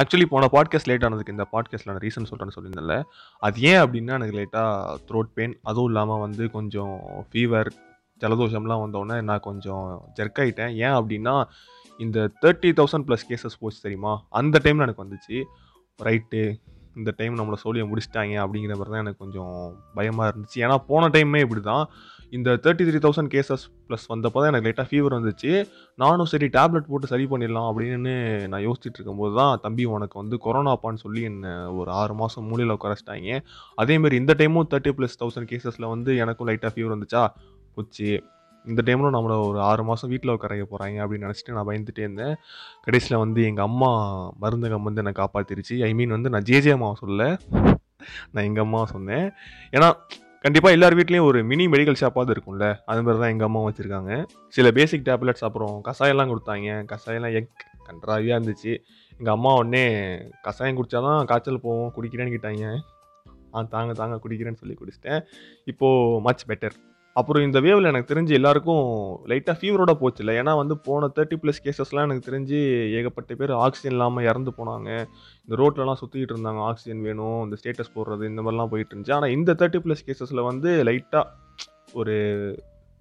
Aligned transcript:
Actually 0.00 0.24
போன 0.24 0.48
podcast 0.52 0.84
late 0.84 1.04
ஆனதுக்கு 1.04 1.32
இந்த 1.32 1.46
பாட்காஸ்ட்டில் 1.52 1.90
நான் 1.90 1.96
ரீசன் 1.96 2.28
சொல்கிறேன்னு 2.30 2.54
சொல்லியிருந்தேன்ல. 2.56 3.02
அது 3.38 3.60
ஏன் 3.60 3.80
அப்படின்னா 3.82 4.16
எனக்கு 4.18 4.38
லேட்டாக 4.38 4.96
த்ரோட் 5.08 5.30
பெயின் 5.34 5.54
அதுவும் 5.62 5.86
இல்லாமல் 5.86 6.18
வந்து 6.18 6.50
கொஞ்சம் 6.50 7.00
ஃபீவர் 7.30 7.70
ஜலதோஷம்லாம் 8.20 8.82
வந்தோடனே 8.84 9.22
நான் 9.22 9.40
கொஞ்சம் 9.40 9.86
ஜெர்க் 10.18 10.40
ஆகிட்டேன் 10.42 10.74
ஏன் 10.74 10.96
அப்படின்னா 10.98 11.34
இந்த 11.98 12.30
தேர்ட்டி 12.42 12.72
தௌசண்ட் 12.78 13.06
ப்ளஸ் 13.08 13.26
கேசஸ் 13.28 13.60
போச்சு 13.60 13.80
தெரியுமா? 13.82 14.22
அந்த 14.28 14.60
டைமில் 14.64 14.86
எனக்கு 14.86 15.04
வந்துச்சு. 15.04 15.38
ரைட்டு 16.02 16.42
இந்த 16.96 17.12
டைம் 17.16 17.38
நம்மளை 17.38 17.56
சோழியை 17.64 17.84
முடிச்சிட்டாங்க 17.88 18.34
அப்படிங்கிற 18.44 18.74
மாதிரி 18.74 18.90
தான் 18.90 19.00
எனக்கு 19.00 19.22
கொஞ்சம் 19.24 19.84
பயமாக 19.94 20.28
இருந்துச்சு. 20.32 20.58
ஏன்னா 20.64 20.76
போன 20.76 21.08
டைமே 21.08 21.40
இப்படி 21.40 21.60
தான் 21.60 21.90
இந்த 22.32 22.50
thirty 22.64 22.84
three 22.86 22.98
thousand 23.04 23.30
cases 23.34 23.64
plus 23.88 24.06
வந்தப்போ 24.12 24.38
தான் 24.40 24.50
எனக்கு 24.50 24.66
லைட்டாக 24.68 24.88
ஃபீவர் 24.90 25.14
வந்துச்சு. 25.16 25.50
நானும் 25.98 26.30
சரி 26.32 26.46
டேப்லெட் 26.56 26.88
போட்டு 26.90 27.10
சரி 27.12 27.26
பண்ணிடலாம் 27.32 27.68
அப்படின்னு 27.70 28.14
நான் 28.52 28.64
யோசிச்சுட்டு 28.68 28.98
இருக்கும்போது 28.98 29.34
தான் 29.40 29.60
தம்பி 29.64 29.84
உனக்கு 29.96 30.16
வந்து 30.22 30.38
கொரோனாப்பான்னு 30.46 31.02
சொல்லி 31.04 31.22
என்னை 31.30 31.52
ஒரு 31.80 31.92
ஆறு 32.00 32.14
மாதம் 32.20 32.48
மூலையில் 32.50 32.74
உட்காரச்சிட்டாங்க 32.76 33.38
அதேமாரி 33.82 34.18
இந்த 34.22 34.34
டைமும் 34.40 34.70
தேர்ட்டி 34.72 34.94
ப்ளஸ் 35.00 35.20
தௌசண்ட் 35.22 35.50
கேசஸில் 35.52 35.92
வந்து 35.94 36.12
எனக்கும் 36.24 36.48
லைட்டாக 36.50 36.72
ஃபீவர் 36.74 36.94
வந்துச்சா? 36.96 37.22
போச்சு. 37.76 38.10
இந்த 38.64 38.82
டைமில் 38.86 39.14
நம்மளை 39.14 39.34
ஒரு 39.48 39.58
ஆறு 39.70 39.82
மாதம் 39.88 40.10
வீட்டில் 40.12 40.32
உட்காரைய 40.34 40.64
போகிறாங்க 40.70 40.98
அப்படின்னு 41.02 41.26
நினச்சிட்டு 41.26 41.56
நான் 41.56 41.68
பயந்துட்டே 41.68 42.04
இருந்தேன். 42.06 42.34
கடைசியில் 42.86 43.22
வந்து 43.24 43.40
எங்கள் 43.50 43.66
அம்மா 43.70 43.90
மருந்தகம் 44.42 44.86
வந்து 44.88 45.02
என்னை 45.02 45.12
காப்பாற்றிருச்சு 45.22 45.76
ஐ 45.88 45.90
மீன் 45.98 46.14
வந்து 46.16 46.32
நான் 46.34 46.46
ஜேஜே 46.50 46.72
அம்மாவை 46.76 46.96
சொல்ல 47.02 47.28
நான் 48.32 48.46
எங்கள் 48.48 48.64
அம்மா 48.66 48.80
சொன்னேன். 48.94 49.26
ஏன்னா 49.76 49.90
கண்டிப்பாக 50.46 50.74
எல்லார் 50.74 50.94
வீட்லேயும் 50.96 51.28
ஒரு 51.28 51.44
மினி 51.44 51.66
மெடிக்கல் 51.66 51.98
ஷாப்பாவது 52.00 52.32
இருக்கும்ல. 52.34 52.66
அது 52.84 53.02
மாதிரி 53.02 53.20
தான் 53.22 53.30
எங்கள் 53.30 53.46
அம்மா 53.46 53.60
வச்சுருக்காங்க. 53.60 54.24
சில 54.48 54.70
பேசிக் 54.70 55.02
டேப்லெட்ஸ் 55.04 55.44
அப்புறம் 55.48 55.82
கஷாயம்லாம் 55.84 56.30
கொடுத்தாங்க. 56.32 56.68
கஷாயம்லாம் 56.92 57.32
எக் 57.32 57.48
கன்றாவியாக 57.88 58.38
இருந்துச்சு. 58.40 58.72
எங்கள் 59.18 59.34
அம்மா 59.34 59.54
உடனே 59.54 59.82
கஷாயம் 60.42 60.78
குடித்தாதான் 60.78 61.24
காய்ச்சல் 61.24 61.60
போவோம் 61.60 61.92
குடிக்கிறேன்னு 61.96 62.34
கேட்டாங்க. 62.34 62.78
ஆ 63.54 63.62
தாங்க 63.62 63.92
தாங்க 63.92 64.20
குடிக்கிறேன்னு 64.24 64.60
சொல்லி 64.62 64.76
குடிச்சிட்டேன். 64.80 65.20
இப்போது 65.64 66.20
மச் 66.20 66.44
பெட்டர் 66.48 66.76
அப்புறம் 67.20 67.44
இந்த 67.46 67.58
வேவில் 67.64 67.88
எனக்கு 67.90 68.10
தெரிஞ்சு 68.10 68.32
எல்லாருக்கும் 68.38 68.84
லைட்டாக 69.30 69.56
ஃபீவரோட 69.60 69.92
போச்சுல 70.00 70.32
ஏன்னா 70.40 70.52
வந்து 70.60 70.74
போன 70.88 71.08
தேர்ட்டி 71.16 71.36
ப்ளஸ் 71.42 71.60
கேசஸ்லாம் 71.66 72.06
எனக்கு 72.08 72.26
தெரிஞ்சு 72.28 72.58
ஏகப்பட்ட 72.98 73.34
பேர் 73.40 73.52
ஆக்சிஜன் 73.66 73.94
இல்லாமல் 73.96 74.26
இறந்து 74.30 74.52
போனாங்க. 74.58 74.88
இந்த 75.44 75.56
ரோட்லலாம் 75.62 76.00
சுற்றிக்கிட்டு 76.02 76.34
இருந்தாங்க. 76.36 76.62
ஆக்சிஜன் 76.70 77.02
வேணும் 77.08 77.40
இந்த 77.46 77.58
ஸ்டேட்டஸ் 77.62 77.94
போடுறது 77.96 78.30
இந்த 78.32 78.42
மாதிரிலாம் 78.42 78.72
போயிட்டு 78.74 78.92
இருந்துச்சு. 78.94 79.16
ஆனால் 79.18 79.34
இந்த 79.38 79.56
தேர்ட்டி 79.62 79.80
ப்ளஸ் 79.86 80.06
கேசஸில் 80.08 80.46
வந்து 80.50 80.70
லைட்டாக 80.90 81.24
ஒரு 82.00 82.16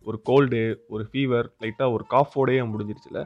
ஒரு 0.08 0.18
கோல்டு 0.30 0.64
ஒரு 0.94 1.04
ஃபீவர் 1.12 1.48
லைட்டாக 1.62 1.94
ஒரு 1.96 2.04
காஃபோடையே 2.16 2.64
முடிஞ்சிருச்சுல 2.72 3.20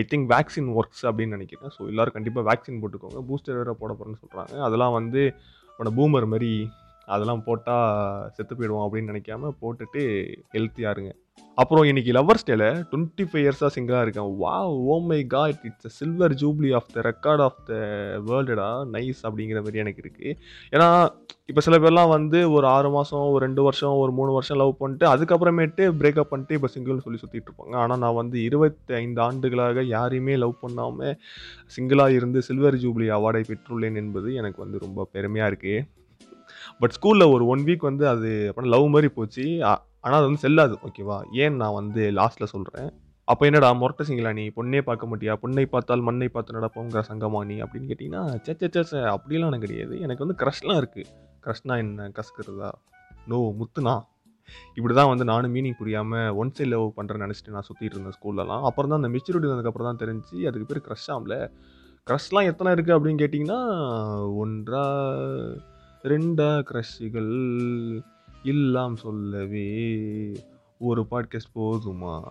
ஐ 0.00 0.02
திங்க் 0.12 0.26
வேக்சின் 0.36 0.70
ஒர்க்ஸ் 0.78 1.04
அப்படின்னு 1.08 1.36
நினைக்கிறேன். 1.38 1.72
ஸோ 1.76 1.82
எல்லோரும் 1.90 2.16
கண்டிப்பாக 2.16 2.46
வேக்சின் 2.50 2.80
போட்டுக்கோங்க. 2.82 3.20
பூஸ்டர் 3.28 3.58
வேறு 3.60 3.80
போட 3.82 3.92
போகிறேன்னு 3.92 4.22
சொல்கிறாங்க 4.24 4.54
அதெல்லாம் 4.68 4.96
வந்து 5.00 5.22
உன 5.78 5.92
பூமர் 5.98 6.26
மாதிரி 6.32 6.50
அதெல்லாம் 7.12 7.44
போட்டால் 7.48 8.30
செத்து 8.36 8.54
போயிடுவோம் 8.54 8.86
அப்படின்னு 8.86 9.12
நினைக்காம 9.12 9.52
போட்டுட்டு 9.62 10.02
ஹெல்த்தியாக 10.56 10.94
இருங்க. 10.96 11.12
அப்புறம் 11.58 11.84
இன்னைக்கு 11.88 12.12
லவ்வர்ஸ் 12.16 12.46
டேல 12.48 12.64
டுவெண்ட்டி 12.90 13.24
ஃபைவ் 13.26 13.42
இயர்ஸாக 13.42 13.68
சிங்கிளாக 13.74 14.04
இருக்கேன். 14.04 14.30
வா 14.40 14.54
ஓ 14.92 14.94
my 15.10 15.18
God 15.34 15.60
it's 15.68 15.88
a 15.90 15.92
silver 15.98 16.34
jubilee 16.40 16.70
of 16.78 16.88
the 16.94 17.02
record 17.08 17.42
of 17.46 17.60
the 17.68 17.74
வேர்ல்டுடா 18.28 18.66
nice 18.94 19.20
அப்படிங்கிற 19.28 19.60
மாதிரி 19.64 19.82
எனக்கு 19.84 20.02
இருக்குது 20.04 20.32
ஏன்னா 20.74 20.88
இப்போ 21.50 21.62
சில 21.66 21.78
பேர்லாம் 21.84 22.12
வந்து 22.16 22.38
ஒரு 22.56 22.66
ஆறு 22.74 22.90
மாதம் 22.96 23.24
ஒரு 23.32 23.42
ரெண்டு 23.46 23.62
வருஷம் 23.66 23.96
ஒரு 24.02 24.12
மூணு 24.18 24.30
வருஷம் 24.36 24.60
லவ் 24.62 24.74
பண்ணிட்டு 24.82 25.06
அதுக்கப்புறமேட்டு 25.14 25.86
பிரேக்கப் 26.00 26.30
பண்ணிட்டு 26.32 26.56
இப்போ 26.58 26.70
சிங்கிள்னு 26.74 27.04
சொல்லி 27.06 27.20
சுற்றிட்டு 27.22 27.48
இருப்பாங்க. 27.50 27.74
ஆனால் 27.82 28.00
நான் 28.04 28.20
வந்து 28.20 28.38
இருபத்தி 28.48 28.94
ஐந்து 29.02 29.20
ஆண்டுகளாக 29.28 29.84
யாரையுமே 29.96 30.36
லவ் 30.44 30.62
பண்ணாமல் 30.64 31.18
சிங்கிளாக 31.76 32.16
இருந்து 32.20 32.40
சில்வர் 32.48 32.82
ஜூப்ளி 32.84 33.08
அவார்டை 33.18 33.44
பெற்றுள்ளேன் 33.50 34.00
என்பது 34.04 34.30
எனக்கு 34.42 34.60
வந்து 34.64 34.78
ரொம்ப 34.86 35.06
பெருமையாக 35.16 35.52
இருக்குது 35.52 35.84
பட் 36.84 36.96
ஸ்கூலில் 36.96 37.30
ஒரு 37.34 37.44
ஒன் 37.54 37.64
வீக் 37.68 37.88
வந்து 37.90 38.04
அது 38.14 38.30
அப்புறம் 38.50 38.70
லவ் 38.74 38.86
மாதிரி 38.94 39.08
போச்சு. 39.18 39.44
ஆனால் 40.04 40.18
அது 40.18 40.28
வந்து 40.28 40.44
செல்லாது. 40.46 40.74
ஓகேவா 40.86 41.18
ஏன் 41.42 41.56
நான் 41.62 41.78
வந்து 41.80 42.02
லாஸ்ட்டில் 42.18 42.52
சொல்கிறேன் 42.54 42.88
அப்போ 43.28 43.42
என்னடா 43.48 43.68
முரட்ட 43.80 44.02
சிங்களா 44.08 44.30
நீ? 44.38 44.42
பொண்ணே 44.56 44.80
பார்க்க 44.88 45.08
மாட்டியா? 45.10 45.34
பொண்ணை 45.42 45.62
பார்த்தால் 45.74 46.02
மண்ணை 46.08 46.28
பார்த்து 46.34 46.56
நடப்போங்கிற 46.56 47.02
சங்கமா 47.10 47.40
நீ? 47.50 47.56
அப்படின்னு 47.64 47.88
கேட்டிங்கன்னா 47.90 48.22
சே 48.46 48.54
சே 48.60 48.82
சே 48.90 48.98
அப்படிலாம் 49.12 49.50
எனக்கு 49.52 49.66
கிடையாது. 49.66 49.94
எனக்கு 50.06 50.24
வந்து 50.24 50.36
க்ரஷ்லாம் 50.42 50.80
இருக்குது 50.82 51.08
க்ரஷ்னா 51.46 51.76
என்ன? 51.84 52.08
கசக்கிறதா? 52.18 52.70
நோ 53.30 53.38
முத்துனா. 53.60 53.94
இப்படி 54.78 54.94
தான் 55.00 55.10
வந்து 55.12 55.24
நானும் 55.30 55.54
மீனிங் 55.56 55.78
புரியாமல் 55.80 56.34
ஒன் 56.40 56.52
சைட் 56.56 56.72
லவ் 56.72 56.86
பண்ணுறேன்னு 56.98 57.26
நினச்சிட்டு 57.26 57.54
நான் 57.56 57.66
சுற்றிட்டு 57.68 57.94
இருந்தேன் 57.96 58.16
ஸ்கூல்லலாம் 58.18 58.64
அப்புறம் 58.68 58.90
தான் 58.92 59.00
அந்த 59.02 59.10
மெச்சூரிட்டி 59.14 59.50
வந்ததுக்கப்புறம் 59.50 59.88
தான் 59.90 60.02
தெரிஞ்சு 60.02 60.36
அதுக்கு 60.50 60.68
பேர் 60.70 60.86
க்ரஷ் 60.88 61.08
ஆகல. 61.14 61.36
க்ரஷ்லாம் 62.08 62.48
எத்தனை 62.50 62.72
இருக்குது 62.74 62.96
அப்படின்னு 62.96 63.22
கேட்டிங்கன்னா 63.22 63.60
ஒன்றா 64.42 64.84
ரெண்டா 66.04 66.62
க்ரஷ்கள் 66.70 67.34
இல்லாம் 68.42 68.96
சொல்லவே 68.96 69.68
ஒரு 70.78 71.06
பாட்காஸ்ட் 71.10 71.54
போதுமா? 71.54 72.22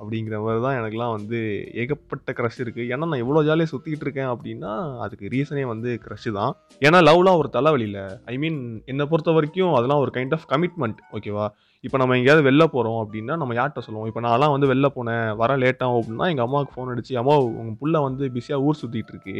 அப்படிங்கிற 0.00 0.40
மாதிரி 0.40 0.62
தான் 0.62 0.76
எனக்குலாம் 0.76 1.10
வந்து 1.10 1.70
ஏகப்பட்ட 1.74 2.32
க்ரஷ் 2.32 2.60
இருக்குது 2.60 2.88
ஏன்னா 2.88 2.96
நான் 2.96 3.22
எவ்வளோ 3.24 3.44
ஜாலியாக 3.44 3.76
சுற்றிக்கிட்டு 3.76 4.00
இருக்கேன் 4.00 4.26
அப்படின்னா 4.26 4.98
அதுக்கு 4.98 5.26
ரீசனே 5.26 5.66
வந்து 5.66 6.00
க்ரஷ் 6.08 6.32
தான். 6.32 6.56
ஏன்னா 6.80 6.98
லவ்லாம் 7.06 7.36
ஒரு 7.36 7.50
தலைவலியில். 7.52 8.18
ஐ 8.24 8.38
மீன் 8.38 8.82
என்னை 8.86 9.06
பொறுத்த 9.06 9.30
வரைக்கும் 9.30 9.74
அதெல்லாம் 9.74 9.98
ஒரு 9.98 10.10
கைண்ட் 10.14 10.34
ஆஃப் 10.34 10.48
கமிட்மெண்ட் 10.48 10.96
ஓகேவா 11.12 11.48
இப்போ 11.84 11.96
நம்ம 12.00 12.16
எங்கேயாவது 12.18 12.46
வெளில 12.46 12.64
போகிறோம் 12.74 13.00
அப்படின்னா 13.02 13.34
நம்ம 13.40 13.54
யார்கிட்ட 13.56 13.80
சொல்லுவோம்? 13.86 14.08
இப்போ 14.10 14.20
நான்லாம் 14.26 14.52
வந்து 14.54 14.70
வெளில 14.70 14.86
போனேன் 14.94 15.26
வர 15.40 15.56
லேட்டாகும் 15.62 15.98
அப்படின்னா 15.98 16.26
எங்கள் 16.32 16.46
அம்மாவுக்கு 16.46 16.74
ஃபோன் 16.74 16.92
அடிச்சு 16.92 17.18
அம்மா 17.22 17.34
உங்கள் 17.60 17.78
புள்ள 17.82 18.00
வந்து 18.06 18.30
பிஸியாக 18.36 18.64
ஊர் 18.68 18.80
சுற்றிட்டு 18.82 19.12
இருக்கு. 19.14 19.34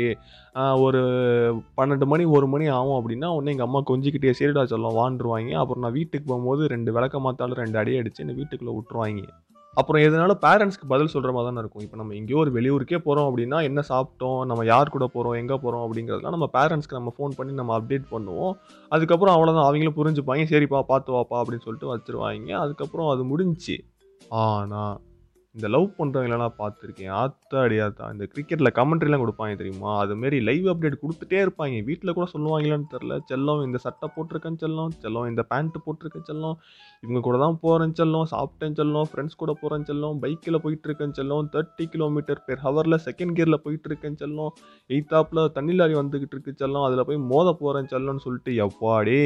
ஒரு 0.87 1.00
பன்னெண்டு 1.78 2.09
மணி 2.12 2.27
ஒரு 2.38 2.49
மணி 2.55 2.66
ஆகும் 2.78 2.99
அப்படின்னா 2.99 3.31
உடனே 3.37 3.55
எங்கள் 3.55 3.69
அம்மா 3.69 3.82
கொஞ்சிக்கிட்டே 3.93 4.34
சரிடா 4.41 4.65
சொல்லுவோம் 4.75 4.99
வாண்டுருவாங்க 5.00 5.55
அப்புறம் 5.62 5.84
நான் 5.87 5.97
வீட்டுக்கு 5.99 6.28
போகும்போது 6.32 6.69
ரெண்டு 6.75 6.93
விளக்க 6.99 7.22
மாத்தாலும் 7.27 7.60
ரெண்டு 7.62 7.78
அடி 7.82 7.99
அடிச்சு 8.03 8.25
என்னை 8.27 8.37
வீட்டுக்குள்ளே 8.41 8.76
விட்டுருவாங்க 8.78 9.25
அப்புறம் 9.81 10.03
எதனால 10.07 10.33
பேரண்ட்ஸ்க்கு 10.45 10.91
பதில் 10.93 11.11
சொல்கிற 11.12 11.31
மாதிரி 11.35 11.49
தானே 11.49 11.62
இருக்கும். 11.62 11.85
இப்போ 11.87 11.97
நம்ம 12.01 12.15
எங்கேயோ 12.19 12.39
ஒரு 12.43 12.51
வெளியூருக்கே 12.57 12.99
போகிறோம் 13.07 13.29
அப்படின்னா 13.31 13.59
என்ன 13.69 13.81
சாப்பிட்டோம் 13.93 14.41
நம்ம 14.51 14.65
யார் 14.73 14.93
கூட 14.97 15.07
போகிறோம் 15.15 15.37
எங்கே 15.41 15.57
போகிறோம் 15.65 15.85
அப்படிங்கிறதுலாம் 15.87 16.37
நம்ம 16.37 16.49
பேரண்ட்ஸ்க்கு 16.59 16.99
நம்ம 16.99 17.12
ஃபோன் 17.17 17.35
பண்ணி 17.39 17.55
நம்ம 17.61 17.73
அப்டேட் 17.79 18.07
பண்ணுவோம். 18.15 18.55
அதுக்கப்புறம் 18.97 19.35
அவ்வளோதான் 19.37 19.69
அவங்களும் 19.69 19.99
புரிஞ்சுப்பாங்க. 20.01 20.47
சரிப்பா 20.53 20.83
பார்த்து 20.93 21.17
வாப்பா 21.17 21.41
அப்படின்னு 21.43 21.67
சொல்லிட்டு 21.67 21.91
வச்சுருவாங்க. 21.93 22.53
அதுக்கப்புறம் 22.65 23.11
அது 23.15 23.25
முடிஞ்சு 23.33 23.77
ஆனால் 24.45 24.95
இந்த 25.54 25.66
லவ் 25.75 25.87
பண்ணுறவங்களெல்லாம் 25.98 26.54
பார்த்துருக்கேன். 26.60 27.10
ஆத்தாடி 27.19 27.76
ஆத்தா 27.84 28.04
இந்த 28.15 28.25
கிரிக்கெட்டில் 28.32 28.70
கமெண்ட்ரிலாம் 28.78 29.22
கொடுப்பாங்க 29.25 29.54
தெரியுமா? 29.60 29.91
அதுமாரி 30.04 30.38
லைவ் 30.48 30.66
அப்டேட் 30.72 30.97
கொடுத்துட்டே 31.03 31.38
இருப்பாங்க. 31.44 31.82
வீட்டில் 31.88 32.15
கூட 32.16 32.26
சொல்லுவாங்களான்னு 32.32 32.88
தெரில. 32.94 33.16
செல்லம் 33.31 33.62
இந்த 33.66 33.78
சட்டை 33.84 34.09
போட்டிருக்கேன்னு 34.14 34.62
செல்லம் 34.64 34.94
செல்லம் 35.04 35.28
இந்த 35.32 35.44
பேண்ட்டு 35.53 35.84
போட்டிருக்கேன் 35.84 36.26
செல்லம் 36.31 36.56
இவங்க 37.04 37.22
கூட 37.26 37.38
தான் 37.44 37.59
போகிறேன் 37.64 37.94
செல்லம் 38.00 38.26
சாப்பிட்டேன்னு 38.34 38.78
செல்லம் 38.81 39.09
ஃப்ரெண்ட்ஸ் 39.12 39.41
கூட 39.43 39.54
போகிறேன்னு 39.60 39.88
செல்லம் 39.93 40.19
பைக்கில் 40.25 40.62
போயிட்டுருக்கேன்னு 40.64 41.19
செல்லம் 41.20 41.50
தேர்ட்டி 41.54 41.87
கிலோமீட்டர் 41.94 42.43
பெர் 42.48 42.62
ஹவரில் 42.66 42.98
செகண்ட் 43.06 43.37
கியரில் 43.38 43.62
போயிட்டுருக்கேன்னு 43.66 44.20
செல்லம் 44.25 44.53
எய்த்தாப்பில் 44.91 45.43
தண்ணி 45.59 45.76
லாரி 45.78 45.97
வந்துக்கிட்டு 46.00 46.37
இருக்கு 46.38 46.54
செல்லம் 46.64 46.87
அதில் 46.88 47.06
போய் 47.10 47.22
மோத 47.32 47.56
போகிறேன் 47.62 47.91
செல்லம்னு 47.94 48.26
சொல்லிட்டு 48.26 48.53
எப்பாடே 48.66 49.22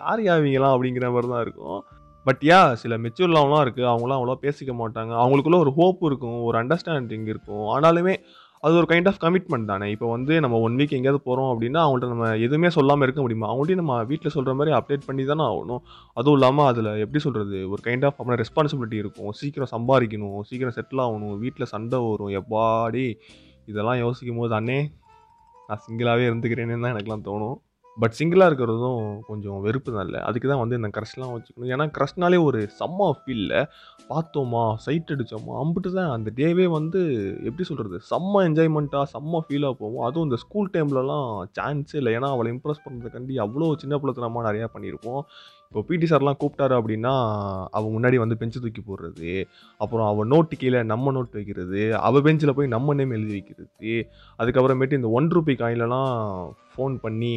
யார் 0.00 0.26
யாவீங்களாம் 0.28 0.74
அப்படிங்கிற 0.74 1.06
மாதிரி 1.14 1.28
தான் 1.34 1.44
இருக்கும். 1.46 1.80
பட் 2.24 2.42
யா 2.50 2.60
சில 2.72 2.96
மெச்சூர்லாம்லாம் 2.98 3.64
இருக்குது 3.64 3.90
அவங்களாம் 3.92 4.18
அவ்வளோ 4.20 4.36
பேசிக்க 4.46 4.72
மாட்டாங்க. 4.82 5.12
அவங்களுக்குள்ள 5.22 5.58
ஒரு 5.58 5.72
ஹோப் 5.80 6.04
இருக்கும் 6.10 6.38
ஒரு 6.42 6.56
அண்டர்ஸ்டாண்டிங் 6.62 7.26
இருக்கும். 7.34 7.66
ஆனாலுமே 7.76 8.14
அது 8.62 8.74
ஒரு 8.74 8.86
கைண்ட் 8.88 9.08
ஆஃப் 9.08 9.20
கமிட்மெண்ட் 9.22 9.64
தானே. 9.64 9.90
இப்போ 9.90 10.06
வந்து 10.10 10.40
நம்ம 10.40 10.56
ஒன் 10.58 10.74
வீக் 10.76 10.94
எங்கேயாவது 10.96 11.20
போகிறோம் 11.24 11.50
அப்படின்னா 11.52 11.80
அவங்கள்ட்ட 11.84 12.08
நம்ம 12.08 12.26
எதுவுமே 12.36 12.70
சொல்லாமல் 12.70 13.04
இருக்க 13.06 13.20
முடியுமா? 13.20 13.46
அவங்கள்ட்டையும் 13.52 13.82
நம்ம 13.82 13.94
வீட்டில் 14.04 14.34
சொல்கிற 14.34 14.54
மாதிரி 14.54 14.74
அப்டேட் 14.78 15.06
பண்ணி 15.06 15.24
தானே 15.24 15.44
ஆகணும். 15.52 15.82
அதுவும் 16.14 16.36
இல்லாமல் 16.38 16.66
அதில் 16.66 16.90
எப்படி 17.04 17.22
சொல்கிறது 17.26 17.70
ஒரு 17.70 17.80
கைண்ட் 17.86 18.04
ஆஃப் 18.08 18.16
அப்படின்னா 18.18 18.40
ரெஸ்பான்சிபிலிட்டி 18.42 18.98
இருக்கும். 19.04 19.30
சீக்கிரம் 19.30 19.72
சம்பாதிக்கணும் 19.76 20.40
சீக்கிரம் 20.50 20.76
செட்டில் 20.78 21.02
ஆகணும் 21.06 21.38
வீட்டில் 21.44 21.72
சண்டை 21.74 22.00
வரும். 22.08 22.32
எப்பாடி? 22.40 23.06
இதெல்லாம் 23.66 23.98
யோசிக்கும் 23.98 24.42
போது 24.42 24.54
அண்ணே 24.60 24.78
நான் 25.68 25.82
சிங்கிளாகவே 25.86 26.24
இருந்துக்கிறேன்னு 26.30 26.80
தான் 26.84 26.94
எனக்குலாம் 26.94 27.26
தோணும். 27.30 27.58
பட் 28.02 28.14
சிங்கிளாக 28.18 28.50
இருக்கிறதும் 28.50 29.02
கொஞ்சம் 29.28 29.58
வெறுப்பு 29.66 29.90
தான் 29.94 30.06
இல்லை. 30.08 30.20
அதுக்கு 30.28 30.48
தான் 30.50 30.62
வந்து 30.62 30.78
இந்த 30.80 30.88
க்ரஷ்லாம் 30.96 31.32
வச்சுக்கணும். 31.34 31.70
ஏன்னா 31.74 31.86
க்ரஷ்னாலே 31.96 32.38
ஒரு 32.48 32.60
செம்ம 32.78 33.08
ஃபீலில் 33.20 33.56
பார்த்தோமா 34.12 34.62
சைட் 34.84 35.12
அடித்தோமா 35.14 35.54
அம்பிட்டு 35.62 35.90
தான் 35.98 36.10
அந்த 36.16 36.28
டேவே 36.38 36.66
வந்து 36.78 37.00
எப்படி 37.48 37.66
சொல்கிறது 37.70 37.98
செம்ம 38.10 38.42
என்ஜாய்மெண்ட்டாக 38.48 39.10
செம்ம 39.14 39.42
ஃபீலாக 39.46 39.78
போவோம் 39.82 40.06
அதுவும் 40.08 40.28
இந்த 40.28 40.38
ஸ்கூல் 40.44 40.72
டைம்லலாம் 40.76 41.30
சான்ஸே 41.58 41.98
இல்லை. 42.02 42.12
ஏன்னா 42.18 42.30
அவளை 42.36 42.50
இம்ப்ரெஸ் 42.56 42.84
பண்ணுறதுக்காண்டி 42.86 43.36
அவ்வளோ 43.46 43.68
சின்ன 43.84 43.96
பிள்ளைத்தனமாக 44.02 44.46
நிறையா 44.48 44.68
பண்ணியிருப்போம். 44.76 45.22
இப்போ 45.72 45.82
பிடி 45.82 46.06
சார்லாம் 46.06 46.38
கூப்பிட்டாரு 46.38 46.74
அப்படின்னா 46.76 47.10
அவன் 47.70 47.92
முன்னாடி 47.92 48.16
வந்து 48.16 48.36
பெஞ்சு 48.40 48.60
தூக்கி 48.60 48.82
போடுறது 48.82 49.32
அப்புறம் 49.80 50.06
அவன் 50.06 50.26
நோட்டு 50.26 50.56
கீழே 50.56 50.82
நம்ம 50.82 51.12
நோட் 51.12 51.30
வைக்கிறது 51.32 51.96
அவள் 51.98 52.22
பெஞ்சில் 52.22 52.54
போய் 52.54 52.66
நம்ம 52.66 52.94
நேம் 52.94 53.10
எழுதி 53.10 53.30
வைக்கிறது 53.30 53.92
அதுக்கப்புறமேட்டு 54.38 54.92
இந்த 54.92 55.08
ஒன் 55.08 55.30
ரூபி 55.30 55.54
காயிலெலாம் 55.54 56.10
ஃபோன் 56.74 56.96
பண்ணி 56.96 57.32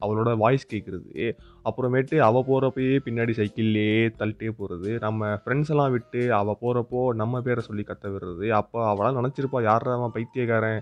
அவளோட 0.00 0.36
வாய்ஸ் 0.36 0.74
கேட்குறது 0.74 1.26
அப்புறமேட்டு 1.64 2.18
அவள் 2.18 2.48
போகிறப்பயே 2.48 2.94
பின்னாடி 3.04 3.34
சைக்கிள்லேயே 3.38 3.98
தள்ளிட்டே 4.18 4.48
போகிறது 4.50 4.98
நம்ம 4.98 5.34
ஃப்ரெண்ட்ஸ் 5.36 5.68
எல்லாம் 5.68 5.90
விட்டு 5.90 6.34
அவள் 6.34 6.60
போகிறப்போ 6.62 7.08
நம்ம 7.14 7.40
பேரை 7.40 7.62
சொல்லி 7.62 7.84
கத்த 7.88 8.08
விடுறது 8.08 8.48
அப்போ 8.52 8.88
அவளால் 8.88 9.16
நினச்சிருப்பா 9.16 9.62
யார் 9.62 9.88
அவன் 9.90 10.12
பைத்தியக்காரன்? 10.12 10.80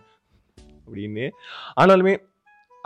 அப்படின்னு. 0.88 1.25
ஆனாலுமே 1.81 2.12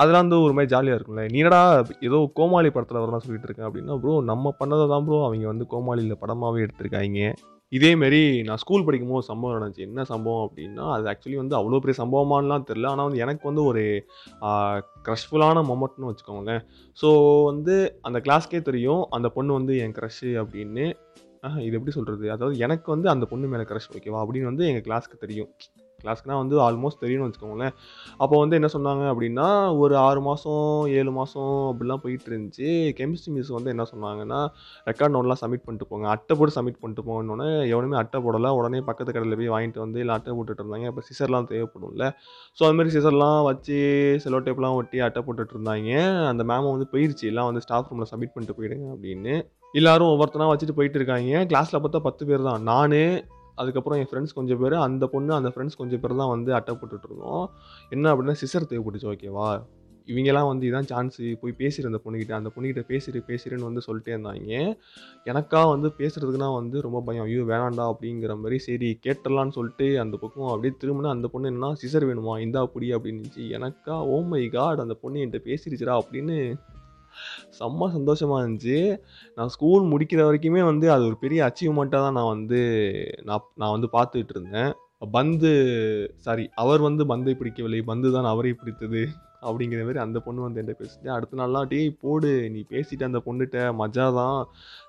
அதெல்லாம் 0.00 0.24
வந்து 0.24 0.38
ஒரு 0.46 0.54
மாதிரி 0.56 0.72
ஜாலியாக 0.74 0.98
இருக்கும்ல. 0.98 1.22
நீடா 1.34 1.50
என்னடா 1.50 1.62
ஏதோ 2.08 2.18
கோமாளி 2.38 2.68
படத்தில் 2.74 3.02
வரலாம் 3.02 3.22
சொல்லிட்டு 3.24 3.48
இருக்கேன் 3.48 3.66
அப்படின்னா 3.68 3.94
ப்ரோ 4.02 4.12
நம்ம 4.30 4.52
பண்ணதை 4.60 4.84
தான் 4.92 5.06
ப்ரோ 5.06 5.18
அவங்க 5.28 5.46
வந்து 5.52 5.64
கோமாளியில் 5.72 6.20
படமாகவே 6.22 6.62
எடுத்திருக்காங்க. 6.64 7.22
இதேமாரி 7.72 8.20
நான் 8.46 8.60
ஸ்கூல் 8.62 8.84
படிக்கும்போது 8.86 9.26
சம்பவம் 9.30 9.56
நடந்துச்சு. 9.56 9.86
என்ன 9.88 10.04
சம்பவம் 10.12 10.44
அப்படின்னா 10.46 10.84
அது 10.94 11.04
ஆக்சுவலி 11.12 11.36
வந்து 11.40 11.54
அவ்வளோ 11.58 11.80
பெரிய 11.82 11.96
சம்பவமானலாம் 12.00 12.66
தெரில 12.70 12.90
ஆனால் 12.92 13.06
வந்து 13.08 13.22
எனக்கு 13.24 13.44
வந்து 13.50 13.62
ஒரு 13.70 13.82
க்ரஷ்ஃபுல்லான 15.08 15.64
மொமெண்ட்னு 15.70 16.10
வச்சுக்கோங்களேன். 16.10 16.62
ஸோ 17.02 17.10
வந்து 17.50 17.76
அந்த 18.08 18.20
கிளாஸ்க்கே 18.28 18.62
தெரியும். 18.70 19.04
அந்த 19.18 19.30
பொண்ணு 19.36 19.58
வந்து 19.58 19.76
என் 19.84 19.96
க்ரஷ்ஷு 19.98 20.32
அப்படின்னு 20.42 20.86
இது 21.66 21.76
எப்படி 21.78 21.94
சொல்கிறது 21.98 22.26
அதாவது 22.36 22.56
எனக்கு 22.66 22.88
வந்து 22.94 23.08
அந்த 23.12 23.26
பொண்ணு 23.30 23.52
மேலே 23.52 23.66
க்ரஷ் 23.68 23.90
ஓகேவா 23.98 24.22
அப்படின்னு 24.24 24.50
வந்து 24.50 24.66
எங்கள் 24.70 24.86
கிளாஸ்க்கு 24.88 25.22
தெரியும். 25.24 25.52
கிளாஸ்க்குனா 26.02 26.36
வந்து 26.42 26.56
ஆல்மோஸ்ட் 26.66 27.02
தெரியும்னு 27.04 27.26
வச்சுக்கோங்களேன். 27.28 27.74
அப்போ 28.22 28.34
வந்து 28.42 28.56
என்ன 28.60 28.70
சொன்னாங்க 28.76 29.04
அப்படின்னா 29.12 29.48
ஒரு 29.82 29.94
ஆறு 30.06 30.22
மாதம் 30.28 30.66
ஏழு 30.98 31.12
மாதம் 31.18 31.54
அப்படிலாம் 31.70 32.02
போயிட்டு 32.04 32.28
இருந்துச்சு 32.32 32.68
கெமிஸ்ட்ரி 33.00 33.32
மிஸ் 33.36 33.52
வந்து 33.56 33.72
என்ன 33.74 33.86
சொன்னாங்கன்னா 33.92 34.40
ரெக்கார்ட் 34.90 35.14
நோட்லாம் 35.16 35.40
சப்மிட் 35.42 35.64
பண்ணிட்டு 35.66 35.88
போங்க. 35.92 36.08
அட்டை 36.14 36.36
போட்டு 36.40 36.56
சப்மிட் 36.56 36.80
பண்ணிட்டு 36.82 37.04
போகணுன்னே 37.08 37.48
எவனுமே 37.74 37.98
அட்டை 38.02 38.20
போடலை. 38.26 38.52
உடனே 38.58 38.82
பக்கத்து 38.90 39.14
கடையில் 39.16 39.38
போய் 39.40 39.52
வாங்கிட்டு 39.56 39.84
வந்து 39.84 40.00
இல்லை 40.04 40.14
அட்டை 40.18 40.36
போட்டுட்டு 40.38 40.62
இருந்தாங்க. 40.64 40.86
அப்போ 40.92 41.04
சிசர்லாம் 41.08 41.48
தேவைப்படும்ல. 41.52 42.06
ஸோ 42.58 42.64
அது 42.68 42.76
மாதிரி 42.78 42.94
சிசர்லாம் 42.96 43.40
வச்சு 43.50 43.78
செலோ 44.24 44.40
டேப்லாம் 44.46 44.76
ஒட்டி 44.80 45.00
அட்டை 45.06 45.22
போட்டுட்டு 45.26 45.54
இருந்தாங்க. 45.56 45.90
அந்த 46.32 46.42
மேமை 46.50 46.70
வந்து 46.74 46.88
போயிருச்சு. 46.94 47.26
எல்லாம் 47.32 47.48
வந்து 47.50 47.64
ஸ்டாஃப் 47.66 47.90
ரூமில் 47.90 48.10
சப்மிட் 48.12 48.34
பண்ணிட்டு 48.34 48.56
போயிடுங்க 48.58 48.86
அப்படின்னு. 48.94 49.34
எல்லாரும் 49.80 50.12
ஒவ்வொருத்தனா 50.12 50.48
வச்சுட்டு 50.50 50.76
போயிட்டு 50.78 50.98
இருக்காங்க. 51.00 51.44
கிளாஸில் 51.50 51.80
பார்த்தா 51.82 52.00
பத்து 52.08 52.22
பேர் 52.30 52.48
தான். 52.48 52.64
நான் 52.70 52.96
அதுக்கப்புறம் 53.60 54.00
என் 54.02 54.10
ஃப்ரெண்ட்ஸ் 54.12 54.38
கொஞ்சம் 54.38 54.62
பேர் 54.62 54.76
அந்த 54.86 55.06
பொண்ணு 55.06 55.34
அந்த 55.34 55.52
ஃப்ரெண்ட்ஸ் 55.54 55.80
கொஞ்சம் 55.82 56.02
பேர் 56.04 56.20
தான் 56.22 56.32
வந்து 56.36 56.52
அட்டை 56.58 56.74
போட்டுட்ருந்தோம் 56.74 57.44
என்ன 57.90 58.12
அப்படின்னா 58.14 58.36
சிசர் 58.42 58.70
தேவைப்பட்டுச்சு 58.72 59.12
ஓகேவா 59.14 59.50
இவங்கெல்லாம் 60.08 60.48
வந்து 60.50 60.64
இதான் 60.68 60.88
சான்ஸு 60.90 61.24
போய் 61.40 61.52
பேசிடு 61.58 61.88
அந்த 61.90 61.98
பொண்ணுக்கிட்ட 62.04 62.34
அந்த 62.38 62.50
பொண்ணுக்கிட்ட 62.54 62.82
பேசிடு 62.88 63.18
பேசிடுன்னு 63.28 63.68
வந்து 63.68 63.82
சொல்லிட்டே 63.86 64.12
இருந்தாங்க. 64.14 64.54
எனக்கா 65.30 65.60
வந்து 65.72 65.88
பேசுகிறதுக்குனா 65.98 66.48
வந்து 66.54 66.76
ரொம்ப 66.86 67.00
பயம். 67.06 67.26
ஐயோ 67.28 67.42
வேணாண்டா 67.42 67.84
அப்படிங்கிற 67.92 68.34
மாதிரி. 68.38 68.58
சரி 68.58 68.88
கேட்டலான்னு 69.06 69.56
சொல்லிட்டு 69.58 69.88
அந்த 70.04 70.16
பக்கம் 70.16 70.50
அப்படியே 70.52 70.74
திரும்பினா 70.82 71.12
அந்த 71.16 71.28
பொண்ணு 71.28 71.52
என்ன 71.52 71.72
சிசர் 71.82 72.08
வேணுமா? 72.10 72.34
இந்தா 72.46 72.62
புடி 72.74 72.88
அப்படின்னுச்சு 72.96 73.44
எனக்கா 73.58 73.96
ஓ 74.14 74.18
மை 74.32 74.42
காட் 74.56 74.84
அந்த 74.86 74.96
பொண்ணு 75.02 75.22
என்கிட்ட 75.24 75.42
பேசிடுச்சுடா 75.50 75.96
அப்படின்னு 76.02 76.38
செம்ம 77.58 77.90
சந்தோஷமாக 77.96 78.42
இருந்துச்சு. 78.42 78.78
நான் 79.38 79.52
ஸ்கூல் 79.56 79.90
முடிக்கிற 79.92 80.20
வரைக்குமே 80.28 80.62
வந்து 80.70 80.88
அது 80.96 81.04
ஒரு 81.10 81.18
பெரிய 81.24 81.40
அச்சீவ்மெண்ட்டாக 81.48 82.04
தான் 82.06 82.18
நான் 82.18 82.32
வந்து 82.34 82.60
நான் 83.30 83.48
நான் 83.62 83.74
வந்து 83.76 83.90
பார்த்துட்டு 83.96 84.34
இருந்தேன். 84.36 84.70
பந்து 85.12 85.50
சாரி 86.24 86.44
அவர் 86.62 86.80
வந்து 86.86 87.02
பந்தை 87.10 87.34
பிடிக்கவில்லை. 87.36 87.82
பந்து 87.90 88.08
தான் 88.16 88.30
அவரை 88.32 88.52
பிடித்தது 88.54 89.02
அப்படிங்கிற 89.48 89.82
மாதிரி 89.84 90.00
அந்த 90.02 90.18
பொண்ணு 90.24 90.40
வந்து 90.44 90.60
என்கிட்ட 90.60 90.80
பேசிட்டு 90.80 91.08
அடுத்த 91.14 91.38
நாள்லாம் 91.40 91.68
டேய் 91.70 91.86
போடு. 92.02 92.30
நீ 92.54 92.60
பேசிட்டு 92.72 93.06
அந்த 93.08 93.20
பொண்ணுகிட்ட 93.26 93.58
மஜா 93.78 94.06
தான். 94.18 94.40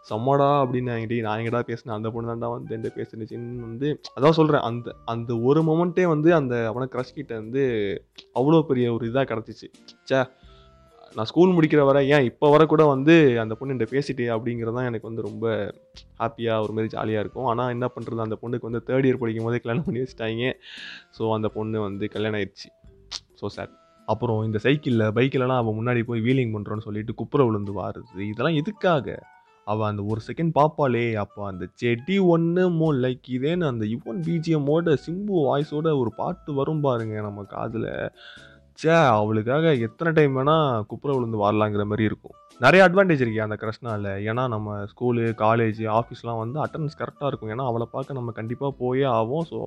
செம்மடா 0.09 0.49
அப்படின்னு 0.63 0.95
டேய் 1.11 1.23
நான் 1.27 1.41
எங்கடா 1.41 1.61
பேசினேன்? 1.69 1.97
அந்த 1.99 2.09
பொண்ணு 2.15 2.31
தான்டா 2.31 2.49
வந்து 2.55 2.75
என்கிட்ட 2.75 2.99
பேசினுச்சின்னு 2.99 3.67
வந்து 3.67 3.89
அதான் 4.17 4.37
சொல்கிறேன் 4.39 4.65
அந்த 4.69 4.95
அந்த 5.13 5.37
ஒரு 5.49 5.61
மொமெண்ட்டே 5.69 6.05
வந்து 6.13 6.31
அந்த 6.39 6.55
அவனை 6.71 6.87
கிரஷ் 6.95 7.17
கிட்ட 7.19 7.33
வந்து 7.41 7.63
அவ்வளோ 8.39 8.61
பெரிய 8.71 8.87
ஒரு 8.97 9.05
இதாக 9.11 9.25
கிடச்சிச்சு. 9.31 9.69
ச்சே 10.01 10.19
நான் 11.17 11.29
ஸ்கூல் 11.31 11.55
முடிக்கிற 11.55 11.81
வரை 11.87 12.01
ஏன் 12.15 12.27
இப்போ 12.29 12.49
வர 12.53 12.65
கூட 12.73 12.83
வந்து 12.91 13.13
அந்த 13.43 13.53
பொண்ணு 13.57 13.73
என்கிட்ட 13.73 13.93
பேசிட்டே 13.95 14.27
அப்படிங்கிறது 14.35 14.75
தான் 14.77 14.87
எனக்கு 14.89 15.09
வந்து 15.09 15.25
ரொம்ப 15.27 15.45
ஹாப்பியாக 16.21 16.63
ஒரு 16.65 16.73
மாதிரி 16.75 16.93
ஜாலியாக 16.95 17.23
இருக்கும். 17.23 17.47
ஆனால் 17.51 17.73
என்ன 17.75 17.87
பண்ணுறது 17.95 18.25
அந்த 18.27 18.37
பொண்ணுக்கு 18.43 18.69
வந்து 18.69 18.81
தேர்ட் 18.89 19.07
இயர் 19.07 19.21
படிக்கும் 19.23 19.47
போதே 19.47 19.59
கல்யாணம் 19.63 19.87
பண்ணி 19.87 20.03
வச்சுட்டாங்க. 20.03 20.53
ஸோ 21.17 21.31
அந்த 21.37 21.49
பொண்ணு 21.57 21.79
வந்து 21.87 22.07
கல்யாணம் 22.15 22.39
ஆயிடுச்சு. 22.39 22.69
ஸோ 23.41 23.47
சார் 23.57 23.71
அப்புறம் 24.07 24.39
இந்த 24.47 24.59
சைக்கிளில் 24.65 25.05
பைக்கிலலாம் 25.17 25.61
அவள் 25.63 25.77
முன்னாடி 25.79 26.01
போய் 26.09 26.23
வீலிங் 26.27 26.55
பண்ணுறோன்னு 26.55 26.85
சொல்லிட்டு 26.87 27.13
குப்புற 27.21 27.41
விழுந்து 27.47 27.73
வாருது. 27.81 28.21
இதெல்லாம் 28.31 28.59
எதுக்காக? 28.61 29.17
அவள் 29.67 29.89
அந்த 29.89 30.03
ஒரு 30.11 30.21
செகண்ட் 30.27 30.53
பாப்பாளே 30.57 31.03
அப்போ 31.23 31.41
அந்த 31.49 31.63
செடி 31.81 32.15
ஒன்று 32.33 32.63
லைக் 33.03 33.27
இதேன்னு 33.37 33.65
அந்த 33.71 33.85
யுவன் 33.93 34.21
பிஜிஎம்மோட 34.27 34.95
சிம்பு 35.05 35.35
வாய்ஸோட 35.47 35.89
ஒரு 36.01 36.13
பாட்டு 36.21 36.53
வரும் 36.53 36.81
பாருங்க 36.87 37.15
நம்ம 37.27 37.45
காதில். 37.55 37.89
ச்சே 38.81 38.93
அவளுக்காக 39.15 39.71
எத்தனை 39.85 40.11
டைம் 40.17 40.37
வேணால் 40.37 40.85
குப்புற 40.91 41.09
விழுந்து 41.15 41.37
வாரலாங்கிற 41.41 41.83
மாதிரி 41.89 42.03
இருக்கும். 42.09 42.35
நிறைய 42.63 42.81
அட்வான்டேஜ் 42.85 43.21
இருக்கு 43.23 43.43
அந்த 43.45 43.55
கிருஷ்ணாவில் 43.63 44.07
ஏன்னா 44.29 44.43
நம்ம 44.53 44.77
ஸ்கூலு 44.91 45.23
காலேஜ் 45.41 45.81
ஆஃபீஸ்லாம் 45.97 46.39
வந்து 46.41 46.57
அட்டண்டன்ஸ் 46.63 46.97
கரெக்டாக 47.01 47.29
இருக்கும். 47.31 47.51
ஏன்னா 47.53 47.65
அவளை 47.71 47.87
பார்க்க 47.95 48.17
நம்ம 48.19 48.33
கண்டிப்பாக 48.39 48.71
போயே 48.81 49.05
ஆகும் 49.19 49.45
ஸோ 49.51 49.59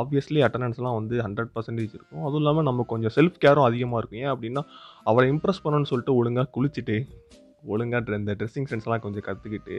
ஆப்வியஸ்லி 0.00 0.42
அட்டண்டன்ஸ்லாம் 0.46 0.98
வந்து 1.00 1.16
ஹண்ட்ரட் 1.26 1.52
பர்சன்டேஜ் 1.56 1.96
இருக்கும். 1.98 2.22
அதுவும் 2.26 2.42
இல்லாமல் 2.42 2.68
நம்ம 2.68 2.86
கொஞ்சம் 2.92 3.14
செல்ஃப் 3.18 3.40
கேரும் 3.44 3.66
அதிகமாக 3.68 4.00
இருக்கும். 4.02 4.22
ஏன் 4.24 4.32
அப்படின்னா 4.34 4.64
அவளை 5.12 5.26
இம்ப்ரெஸ் 5.34 5.64
பண்ணணும்னு 5.66 5.90
சொல்லிட்டு 5.92 6.16
ஒழுங்காக 6.20 6.48
குளிச்சுட்டு 6.56 6.98
ஒழுங்காக 7.74 8.18
இந்த 8.22 8.34
ட்ரெஸ்ஸிங் 8.40 8.70
சென்ஸ்லாம் 8.72 9.04
கொஞ்சம் 9.06 9.26
கற்றுக்கிட்டு 9.28 9.78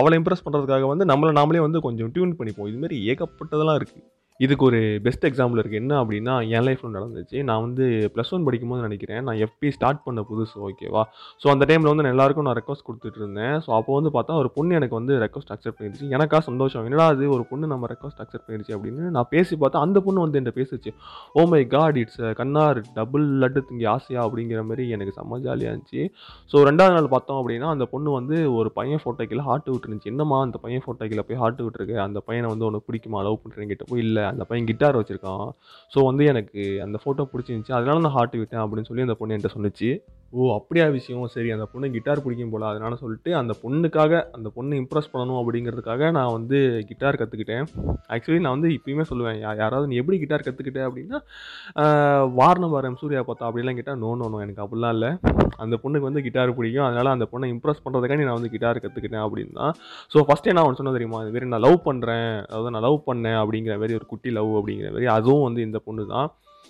அவளை 0.00 0.16
இம்ப்ரெஸ் 0.20 0.44
பண்ணுறதுக்காக 0.46 0.88
வந்து 0.94 1.06
நம்மளை 1.12 1.34
நாமளே 1.40 1.62
வந்து 1.66 1.86
கொஞ்சம் 1.88 2.10
டியூன் 2.16 2.38
பண்ணிப்போம். 2.40 2.70
இதுமாரி 2.72 2.98
ஏகப்பட்டதெல்லாம் 3.12 3.80
இருக்குது 3.82 4.06
இதுக்கு 4.44 4.64
ஒரு 4.68 4.78
பெஸ்ட் 5.06 5.24
எக்ஸாம்பிள் 5.28 5.60
இருக்குது 5.60 5.80
என்ன 5.82 5.94
அப்படின்னா 6.02 6.34
என் 6.56 6.64
லைஃப்பில் 6.66 6.94
நடந்துச்சு. 6.96 7.38
நான் 7.48 7.62
வந்து 7.64 7.84
ப்ளஸ் 8.14 8.30
ஒன் 8.36 8.44
படிக்கும்போது 8.46 8.84
நினைக்கிறேன் 8.86 9.22
நான் 9.28 9.40
எஃபி 9.46 9.70
ஸ்டார்ட் 9.76 10.00
பண்ண 10.06 10.20
புதுசு 10.30 10.56
ஓகேவா 10.68 11.02
ஸோ 11.42 11.48
அந்த 11.54 11.64
டைமில் 11.70 11.90
வந்து 11.90 12.04
நான் 12.04 12.14
எல்லாருக்கும் 12.16 12.46
நான் 12.48 12.58
ரெக்வஸ்ட் 12.60 12.86
கொடுத்துட்டு 12.88 13.20
இருந்தேன். 13.22 13.56
ஸோ 13.64 13.70
அப்போ 13.78 13.94
வந்து 13.98 14.12
பார்த்தா 14.16 14.38
ஒரு 14.42 14.50
பொண்ணு 14.56 14.78
எனக்கு 14.78 14.96
வந்து 15.00 15.14
ரெக்வஸ்ட் 15.24 15.52
அக்செப்ட் 15.54 15.78
பண்ணிடுச்சு. 15.80 16.08
எனக்கா 16.16 16.40
சந்தோஷம். 16.48 16.84
என்னடா 16.88 17.08
அது 17.14 17.28
ஒரு 17.36 17.44
பொண்ணு 17.50 17.72
நம்ம 17.74 17.90
ரெக்வஸ்ட் 17.94 18.22
அக்செப்ட் 18.24 18.46
பண்ணிடுச்சு 18.46 18.74
அப்படின்னு 18.76 19.10
நான் 19.16 19.28
பேசி 19.34 19.56
பார்த்தா 19.64 19.84
அந்த 19.86 20.00
பொண்ணு 20.06 20.24
வந்து 20.24 20.38
என்கிட்ட 20.40 20.60
பேசுச்சு. 20.60 20.92
ஓ 21.38 21.44
மை 21.52 21.62
காட் 21.76 21.98
இட்ஸ் 22.02 22.22
கண்ணார் 22.40 22.80
டபுள் 22.98 23.26
லட்டு 23.44 23.62
திங்கி 23.68 23.88
ஆசையா? 23.94 24.22
அப்படிங்கிற 24.28 24.62
மாதிரி 24.70 24.86
எனக்கு 24.96 25.14
செம்ம 25.18 25.40
ஜாலியாக 25.48 25.72
இருந்துச்சு. 25.72 26.02
ஸோ 26.52 26.64
ரெண்டாவது 26.70 26.96
நாள் 26.96 27.12
பார்த்தோம் 27.16 27.40
அப்படின்னா 27.42 27.68
அந்த 27.76 27.88
பொண்ணு 27.92 28.10
வந்து 28.18 28.38
ஒரு 28.58 28.70
பையன் 28.80 29.02
ஃபோட்டோக்கில் 29.04 29.44
ஹார்ட் 29.50 29.70
விட்டுருந்துச்சு. 29.74 30.12
என்னம்மா 30.14 30.40
அந்த 30.48 30.58
பையன் 30.64 30.84
ஃபோட்டோக்கில் 30.86 31.24
போய் 31.28 31.40
ஹார்ட் 31.44 31.62
விட்டுருக்கு? 31.66 31.96
அந்த 32.08 32.18
பையனை 32.30 32.48
வந்து 32.54 32.68
உனக்கு 32.70 32.88
பிடிக்குமா? 32.90 33.20
லவ் 33.28 33.40
பண்ணுறேன்னு 33.44 33.70
கேட்டப்போ 33.74 33.98
இல்லை 34.06 34.24
அந்த 34.32 34.44
பையன் 34.50 34.70
கிட்டார் 34.70 35.00
வச்சுருக்கான். 35.00 35.46
ஸோ 35.94 35.98
வந்து 36.10 36.24
எனக்கு 36.32 36.62
அந்த 36.86 37.00
ஃபோட்டோ 37.02 37.28
பிடிச்சிருந்துச்சி. 37.32 37.76
அதனால 37.80 38.00
நான் 38.06 38.16
ஹார்ட் 38.18 38.40
விட்டேன் 38.42 38.64
அப்படின்னு 38.64 38.90
சொல்லி 38.90 39.06
அந்த 39.08 39.18
பொண்ணு 39.20 39.34
என்கிட்ட 39.36 39.56
சொன்னிச்சு. 39.56 39.90
ஓ 40.38 40.40
அப்படியா 40.56 40.84
விஷயம்? 40.96 41.22
சரி 41.34 41.48
அந்த 41.54 41.64
பொண்ணு 41.70 41.86
கிட்டார் 41.94 42.20
பிடிக்கும் 42.24 42.52
போல. 42.52 42.64
அதனால 42.72 42.96
சொல்லிட்டு 43.00 43.30
அந்த 43.38 43.52
பொண்ணுக்காக 43.62 44.20
அந்த 44.36 44.48
பொண்ணு 44.56 44.74
இம்ப்ரெஸ் 44.82 45.10
பண்ணணும் 45.12 45.38
அப்படிங்கிறதுக்காக 45.40 46.10
நான் 46.16 46.34
வந்து 46.36 46.58
கிட்டார் 46.90 47.18
கற்றுக்கிட்டேன் 47.20 47.64
ஆக்சுவலி 48.14 48.40
நான் 48.44 48.54
வந்து 48.56 48.70
இப்பயுமே 48.76 49.04
சொல்லுவேன் 49.10 49.38
யாராவது 49.62 49.88
நீ 49.92 49.96
எப்படி 50.02 50.18
கிட்டார் 50.22 50.46
கற்றுக்கிட்டேன் 50.48 50.86
அப்படின்னா 50.88 51.18
வாரணம் 52.40 52.74
வாரம் 52.74 52.98
சூர்யா 53.00 53.22
பார்த்தா. 53.30 53.48
அப்படிலாம் 53.48 53.78
கேட்டால் 53.80 54.00
நோ 54.04 54.12
நோ 54.20 54.42
எனக்கு 54.44 54.62
அப்படிலாம் 54.66 54.94
இல்லை. 54.96 55.10
அந்த 55.64 55.74
பொண்ணுக்கு 55.82 56.08
வந்து 56.08 56.22
கிட்டார் 56.26 56.54
பிடிக்கும். 56.58 56.86
அதனால 56.88 57.10
அந்த 57.16 57.26
பொண்ணை 57.32 57.48
இம்ப்ரெஸ் 57.54 57.82
பண்ணுறதுக்காண்டி 57.86 58.28
நான் 58.28 58.38
வந்து 58.38 58.52
கிட்டார் 58.54 58.82
கற்றுக்கிட்டேன் 58.84 59.24
அப்படின்னா 59.26 59.66
ஸோ 60.12 60.24
ஃபஸ்ட்டே 60.28 60.54
நான் 60.56 60.66
ஒன்று 60.68 60.80
சொன்ன 60.82 60.94
தெரியுமா? 60.98 61.18
இது 61.24 61.34
மாரி 61.34 61.50
நான் 61.54 61.64
லவ் 61.66 61.78
பண்ணுறேன் 61.88 62.30
அதாவது 62.50 62.72
நான் 62.76 62.86
லவ் 62.88 62.98
பண்ணேன். 63.10 63.38
அப்படிங்கிற 63.42 63.74
மாதிரி 63.82 63.98
ஒரு 64.00 64.08
குட்டி 64.20 64.32
லவ் 64.38 64.52
அப்படிங்கிற 64.58 64.88
மாதிரி. 64.90 65.06
அதுவும் 65.18 65.42
வந்து 65.42 65.62
இந்த 65.62 65.78
பொண்ணு 65.78 66.04
தான். 66.06 66.28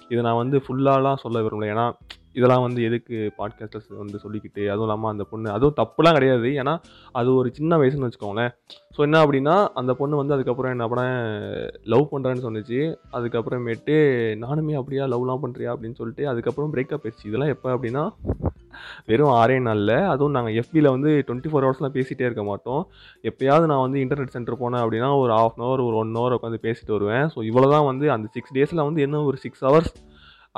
இதை 0.09 0.21
நான் 0.25 0.41
வந்து 0.43 0.57
ஃபுல்லாலாம் 0.65 1.23
சொல்ல 1.25 1.39
விரும்பல. 1.41 1.69
ஏன்னா 1.75 1.85
இதெல்லாம் 2.33 2.63
வந்து 2.63 2.81
எதுக்கு 2.83 3.17
பாட்காஸ்டர்ஸ் 3.39 3.89
வந்து 3.99 4.19
சொல்லிக்கிட்டு 4.25 4.63
அதுவும் 4.69 4.87
இல்லாமல் 4.87 5.11
அந்த 5.11 5.25
பொண்ணு 5.31 5.49
அதுவும் 5.51 5.77
தப்புலாம் 5.81 6.17
கிடையாது. 6.17 6.49
ஏன்னா 6.63 6.75
அது 7.13 7.29
ஒரு 7.35 7.49
சின்ன 7.55 7.79
வயசுன்னு 7.79 8.09
வச்சுக்கோங்களேன். 8.09 8.53
ஸோ 8.95 9.01
என்ன 9.07 9.27
அப்படின்னா 9.27 9.69
அந்த 9.75 9.95
பொண்ணு 9.95 10.17
வந்து 10.17 10.35
அதுக்கப்புறம் 10.35 10.75
என்ன 10.77 10.87
பண்ணேன் 10.93 11.19
லவ் 11.85 12.07
பண்ணுறேன்னு 12.13 12.45
சொன்னிச்சு. 12.47 12.81
அதுக்கப்புறமேட்டு 13.13 13.97
நானுமே 14.45 14.77
அப்படியா 14.83 15.07
லவ்லாம் 15.15 15.45
பண்ணுறியா 15.47 15.73
அப்படின்னு 15.75 16.01
சொல்லிட்டு 16.03 16.29
அதுக்கப்புறம் 16.29 16.73
பிரேக்கப் 16.75 17.05
ஆயிடுச்சு. 17.05 17.29
இதெல்லாம் 17.31 17.55
எப்போ 17.57 17.71
அப்படின்னா 17.77 18.05
வெறும் 19.11 19.35
ஆறே 19.41 19.57
நாளில். 19.69 19.95
அதுவும் 20.13 20.35
நாங்கள் 20.37 20.57
எஃபியில் 20.61 20.89
வந்து 20.95 21.11
டுவெண்ட்டி 21.29 21.51
ஃபோர் 21.53 21.67
ஹவர்ஸ்லாம் 21.67 21.95
பேசிகிட்டே 21.97 22.27
இருக்க 22.29 22.45
மாட்டோம். 22.51 22.83
எப்பயாவது 23.31 23.71
நான் 23.73 23.85
வந்து 23.87 24.01
இன்டர்நெட் 24.05 24.35
சென்டர் 24.37 24.61
போனேன் 24.63 24.83
அப்படின்னா 24.85 25.11
ஒரு 25.23 25.33
ஆஃப் 25.41 25.57
அன் 25.59 25.67
ஹவர் 25.67 25.85
ஒரு 25.89 25.97
ஒன் 26.03 26.13
ஹவர் 26.21 26.37
உட்காந்து 26.39 26.61
பேசிட்டு 26.67 26.95
வருவேன். 26.97 27.27
ஸோ 27.35 27.39
இவ்வளோ 27.51 27.71
தான் 27.75 27.89
வந்து 27.91 28.09
அந்த 28.17 28.29
சிக்ஸ் 28.37 28.55
டேஸில் 28.59 28.87
வந்து 28.89 29.03
என்ன 29.07 29.23
ஒரு 29.31 29.39
சிக்ஸ் 29.45 29.65
ஹவர்ஸ் 29.69 29.95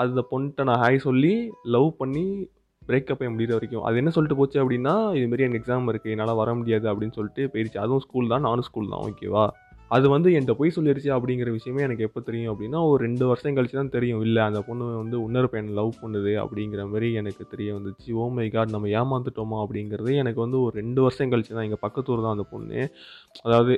அந்த 0.02 0.20
பொண்ணிட்ட 0.32 0.66
நான் 0.70 0.82
ஹாய் 0.82 1.04
சொல்லி 1.08 1.32
லவ் 1.76 1.88
பண்ணி 2.02 2.26
பிரேக்கப் 2.82 3.20
முடிகிற 3.32 3.54
வரைக்கும். 3.56 3.82
அது 3.88 3.98
என்ன 4.00 4.10
சொல்லிட்டு 4.14 4.38
போச்சு 4.38 4.58
அப்படின்னா 4.62 4.94
இதுமாரி 5.18 5.44
எனக்கு 5.46 5.60
எக்ஸாம் 5.60 5.90
இருக்குது 5.92 6.12
என்னால் 6.14 6.38
வர 6.40 6.50
முடியாது 6.60 6.86
அப்படின்னு 6.92 7.16
சொல்லிட்டு 7.18 7.42
போயிடுச்சு. 7.52 7.78
அதுவும் 7.84 8.02
ஸ்கூல் 8.06 8.32
தான். 8.32 8.44
நானும் 8.48 8.66
ஸ்கூல் 8.68 8.90
தான். 8.92 9.02
ஓகேவா 9.08 9.44
அது 9.96 10.06
வந்து 10.14 10.28
என்கிட்ட 10.36 10.54
போய் 10.60 10.74
சொல்லிடுச்சு 10.76 11.10
அப்படிங்கிற 11.16 11.50
விஷயமே 11.56 11.84
எனக்கு 11.86 12.06
எப்போ 12.08 12.20
தெரியும் 12.28 12.50
அப்படின்னா 12.52 12.80
ஒரு 12.90 13.00
ரெண்டு 13.06 13.24
வருஷம் 13.30 13.56
கழிச்சு 13.56 13.76
தான் 13.80 13.94
தெரியும். 13.96 14.22
இல்லை 14.26 14.42
அந்த 14.48 14.60
பொண்ணு 14.68 14.84
வந்து 15.02 15.16
இன்னொரு 15.26 15.48
பையனை 15.52 15.72
லவ் 15.80 15.92
பண்ணுது 16.02 16.32
அப்படிங்கிற 16.44 16.84
மாதிரி 16.92 17.08
எனக்கு 17.20 17.44
தெரிய 17.54 17.70
வந்துச்சு. 17.78 18.10
ஓ 18.22 18.26
மை 18.38 18.46
காட் 18.56 18.74
நம்ம 18.76 18.90
ஏமாந்துட்டோமா 19.00 19.58
அப்படிங்கிறது 19.64 20.12
எனக்கு 20.22 20.40
வந்து 20.44 20.58
ஒரு 20.66 20.74
ரெண்டு 20.82 21.02
வருஷம் 21.06 21.32
கழிச்சு 21.34 21.52
தான். 21.56 21.66
எங்கள் 21.68 21.84
பக்கத்தூர் 21.86 22.24
தான் 22.26 22.36
அந்த 22.36 22.46
பொண்ணு. 22.54 22.80
அதாவது 23.46 23.74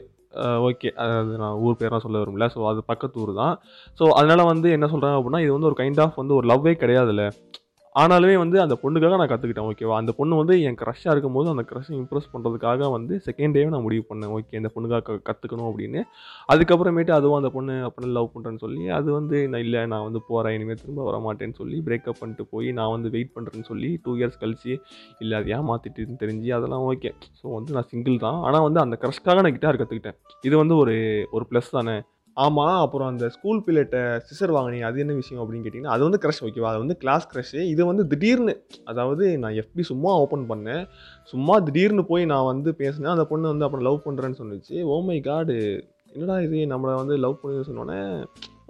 ஓகே 0.68 0.88
அதாவது 1.02 1.34
நான் 1.42 1.58
ஊர் 1.64 1.76
பேரெலாம் 1.80 2.04
சொல்ல 2.04 2.20
விரும்பல. 2.22 2.46
ஸோ 2.54 2.60
அது 2.70 2.80
பக்கத்தூர் 2.92 3.32
தான். 3.42 3.54
ஸோ 3.98 4.04
அதனால் 4.20 4.50
வந்து 4.52 4.68
என்ன 4.76 4.86
சொல்கிறாங்க 4.94 5.18
அப்படின்னா 5.20 5.42
இது 5.44 5.52
வந்து 5.56 5.70
ஒரு 5.70 5.78
கைண்ட் 5.82 6.00
ஆஃப் 6.04 6.18
வந்து 6.22 6.36
ஒரு 6.38 6.46
லவ்வே 6.52 6.74
கிடையாதுல்ல. 6.82 7.24
ஆனாலுமே 7.94 8.36
வந்து 8.42 8.56
அந்த 8.62 8.74
பொண்ணுக்காக 8.82 9.16
நான் 9.20 9.30
கற்றுக்கிட்டேன் 9.30 9.66
ஓகேவா 9.70 9.96
அந்த 10.02 10.12
பொண்ணு 10.18 10.38
வந்து 10.40 10.54
என் 10.68 10.78
க்ரஷ்ஷாக 10.80 11.12
இருக்கும்போது 11.14 11.48
அந்த 11.52 11.64
க்ரஷ்ஷை 11.70 11.92
இம்ப்ரெஸ் 11.98 12.30
பண்ணுறதுக்காக 12.32 12.88
வந்து 12.94 13.14
செகண்ட் 13.26 13.54
டேவே 13.56 13.68
நான் 13.74 13.84
முடிவு 13.86 14.04
பண்ணேன் 14.08 14.32
ஓகே 14.36 14.58
இந்த 14.60 14.70
பொண்ணுக்காக 14.74 15.16
கற்றுக்கணும் 15.28 15.68
அப்படின்னு. 15.70 16.00
அதுக்கப்புறமேட்டு 16.52 17.12
அதுவும் 17.18 17.38
அந்த 17.40 17.50
பொண்ணு 17.56 17.74
அப்படின்னு 17.88 18.16
லவ் 18.18 18.32
பண்ணுறேன்னு 18.34 18.62
சொல்லி 18.64 18.84
அது 18.98 19.08
வந்து 19.18 19.36
நான் 19.52 19.64
இல்லை 19.66 19.82
நான் 19.92 20.06
வந்து 20.08 20.22
போகிறேன் 20.30 20.56
இனிமேல் 20.56 20.80
திரும்ப 20.82 21.04
வர 21.08 21.18
மாட்டேன்னு 21.26 21.58
சொல்லி 21.60 21.78
பிரேக்கப் 21.88 22.20
பண்ணிட்டு 22.22 22.46
போய் 22.54 22.68
நான் 22.78 22.92
வந்து 22.96 23.10
வெயிட் 23.16 23.34
பண்ணுறேன்னு 23.36 23.68
சொல்லி 23.72 23.90
டூ 24.06 24.14
இயர்ஸ் 24.20 24.40
கழிச்சு 24.42 24.72
இல்லை 25.24 25.36
அது 25.40 25.54
ஏமாத்திட்டுன்னு 25.58 26.20
தெரிஞ்சு 26.24 26.50
அதெல்லாம் 26.58 26.86
ஓகே 26.90 27.12
ஸோ 27.40 27.46
வந்து 27.58 27.76
நான் 27.78 27.88
சிங்கிள் 27.92 28.18
தான். 28.26 28.40
ஆனால் 28.48 28.66
வந்து 28.68 28.82
அந்த 28.86 28.98
க்ரஷ்க்காக 29.04 29.44
நான் 29.46 29.56
கிட்டார் 29.58 29.80
கற்றுக்கிட்டேன் 29.82 30.18
இது 30.48 30.54
வந்து 30.62 30.76
ஒரு 30.82 30.96
ஒரு 31.36 31.46
ப்ளஸ் 31.52 31.70
தானே? 31.78 31.96
ஆமாம் 32.36 32.78
அப்புறம் 32.84 33.08
அந்த 33.12 33.24
ஸ்கூல் 33.34 33.60
பிள்ளைகிட்ட 33.66 33.98
சிசர் 34.28 34.52
வாங்கினீங்க 34.56 34.86
அது 34.88 35.02
என்ன 35.02 35.14
விஷயம் 35.20 35.40
அப்படின்னு 35.42 35.64
கேட்டிங்கன்னா 35.64 35.94
அது 35.96 36.02
வந்து 36.06 36.20
க்ரஷ் 36.22 36.40
ஓகேவா 36.46 36.70
அது 36.72 36.80
வந்து 36.84 36.96
கிளாஸ் 37.02 37.26
க்ரஷ்ஷு 37.32 37.60
இது 37.72 37.82
வந்து 37.90 38.04
திடீர்னு 38.12 38.54
அதாவது 38.84 39.24
நான் 39.42 39.56
எஃபி 39.62 39.84
சும்மா 39.90 40.12
ஓப்பன் 40.22 40.46
பண்ணேன். 40.50 40.82
சும்மா 41.32 41.56
திடீர்னு 41.66 42.04
போய் 42.10 42.24
நான் 42.32 42.48
வந்து 42.52 42.72
பேசினேன். 42.80 43.12
அந்த 43.16 43.26
பொண்ணு 43.32 43.52
வந்து 43.52 43.66
அப்புறம் 43.66 43.86
லவ் 43.88 44.00
பண்ணுறேன்னு 44.06 44.40
சொன்னிச்சு. 44.40 44.76
ஓ 44.90 44.96
oh 44.96 45.00
மை 45.08 45.18
காடு 45.28 45.56
என்னடா 46.14 46.36
இது? 46.46 46.58
நம்மளை 46.74 46.94
வந்து 47.02 47.14
லவ் 47.26 47.40
பண்ணி 47.42 47.64
சொன்னோன்னே 47.70 48.00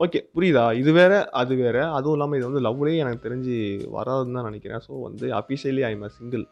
ஓகே 0.04 0.20
புரியுதா? 0.36 0.66
இது 0.82 0.92
வேறு 0.92 1.18
அது 1.40 1.54
வேறு. 1.64 1.82
அதுவும் 1.96 2.16
இல்லாமல் 2.16 2.38
இது 2.38 2.48
வந்து 2.50 2.64
லவ்லேயே 2.68 3.02
எனக்கு 3.04 3.24
தெரிஞ்சு 3.26 3.56
வராதுன்னு 3.96 4.38
தான் 4.38 4.48
நினைக்கிறேன். 4.50 4.82
ஸோ 4.86 4.92
வந்து 5.08 5.26
அஃபிஷியலி 5.40 5.84
ஐ 5.88 5.92
எம் 5.96 6.08
சிங்கிள் 6.20 6.44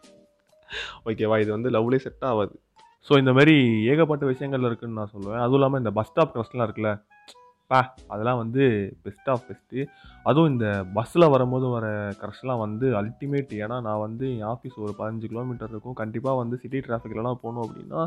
ஓகேவா 1.08 1.36
இது 1.44 1.50
வந்து 1.56 1.70
லவ்லேயே 1.76 2.04
செட் 2.06 2.28
ஆகாது. 2.32 2.54
ஸோ 3.06 3.12
இந்த 3.22 3.32
மாதிரி 3.36 3.54
ஏகப்பட்ட 3.92 4.24
விஷயங்கள் 4.32 4.68
இருக்குன்னு 4.68 4.98
நான் 5.00 5.14
சொல்லுவேன். 5.14 5.42
அதுவும் 5.44 5.58
இல்லாமல் 5.60 5.82
இந்த 5.82 5.92
பஸ் 5.98 6.10
ஸ்டாப் 6.10 6.34
க்ரஷ்லாம் 6.34 6.66
இருக்குல்ல. 6.66 6.92
பா 7.70 7.80
அதெல்லாம் 8.12 8.40
வந்து 8.42 8.62
பெஸ்ட் 9.04 9.28
ஆஃப் 9.32 9.44
பெஸ்ட்டு 9.48 9.82
அதுவும் 10.28 10.50
இந்த 10.52 10.66
பஸ்ஸில் 10.96 11.32
வரும்போது 11.34 11.66
வர 11.74 11.86
க்ரஷ்லாம் 12.22 12.62
வந்து 12.64 12.86
அல்டிமேட் 13.00 13.52
ஏன்னா 13.62 13.76
நான் 13.86 14.02
வந்து 14.06 14.26
என் 14.38 14.50
ஆஃபீஸ் 14.54 14.76
ஒரு 14.84 14.92
பதினஞ்சு 14.98 15.28
கிலோமீட்டர் 15.32 15.72
இருக்கும். 15.74 15.96
கண்டிப்பாக 16.00 16.40
வந்து 16.42 16.58
சிட்டி 16.62 16.80
டிராஃபிக்லலாம் 16.88 17.40
போகணும் 17.44 17.64
அப்படின்னா 17.66 18.02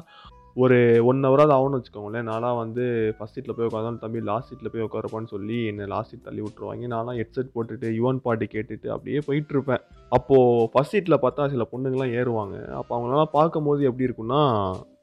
ஒரு 0.63 0.77
ஒன் 1.09 1.25
ஹவராவது 1.27 1.53
ஆகும்னு 1.55 1.77
வச்சுக்கோங்களேன். 1.77 2.27
நான்லாம் 2.29 2.59
வந்து 2.61 2.83
ஃபஸ்ட் 3.15 3.35
சீட்டில் 3.35 3.55
போய் 3.55 3.67
உட்காந்தாலும் 3.69 4.01
தம்பி 4.03 4.19
லாஸ்ட் 4.29 4.49
சீட்டில் 4.49 4.71
போய் 4.73 4.85
உட்காரப்பான்னு 4.85 5.31
சொல்லி 5.33 5.57
என்னை 5.71 5.85
லாஸ்ட் 5.93 6.11
சீட் 6.11 6.27
தள்ளி 6.27 6.41
விட்ருவாங்க 6.45 6.89
நான்லாம் 6.93 7.17
ஹெட்செட் 7.21 7.53
போட்டுட்டு 7.55 7.87
யுவன் 7.97 8.21
பாட்டு 8.25 8.45
கேட்டுட்டு 8.53 8.87
அப்படியே 8.95 9.21
போயிட்டுருப்பேன். 9.27 9.83
அப்போது 10.17 10.69
ஃபஸ்ட் 10.73 10.93
சீட்டில் 10.95 11.23
பார்த்தா 11.23 11.49
சில 11.53 11.65
பொண்ணுங்கள்லாம் 11.71 12.15
ஏறுவாங்க. 12.19 12.55
அப்போ 12.79 12.91
அவங்களெல்லாம் 12.95 13.35
பார்க்கும்போது 13.37 13.81
எப்படி 13.89 14.07
இருக்குன்னா 14.07 14.43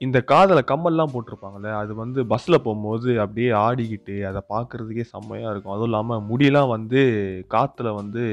இந்த 0.06 0.18
காதில் 0.32 0.68
கம்மல்லாம் 0.70 1.12
போட்டிருப்பாங்கல்ல 1.12 1.72
அது 1.80 1.92
வந்து 2.02 2.20
பஸ்ஸில் 2.30 2.62
போகும்போது 2.64 3.10
அப்படியே 3.24 3.50
ஆடிக்கிட்டு 3.64 4.16
அதை 4.30 4.40
பார்க்குறதுக்கே 4.54 5.04
செம்மையாக 5.12 5.52
இருக்கும். 5.52 5.74
அதுவும் 5.74 5.90
இல்லாமல் 5.90 6.24
முடியெல்லாம் 6.30 6.72
வந்து 6.76 7.02
காற்றுல 7.54 7.92
வந்து 8.00 8.24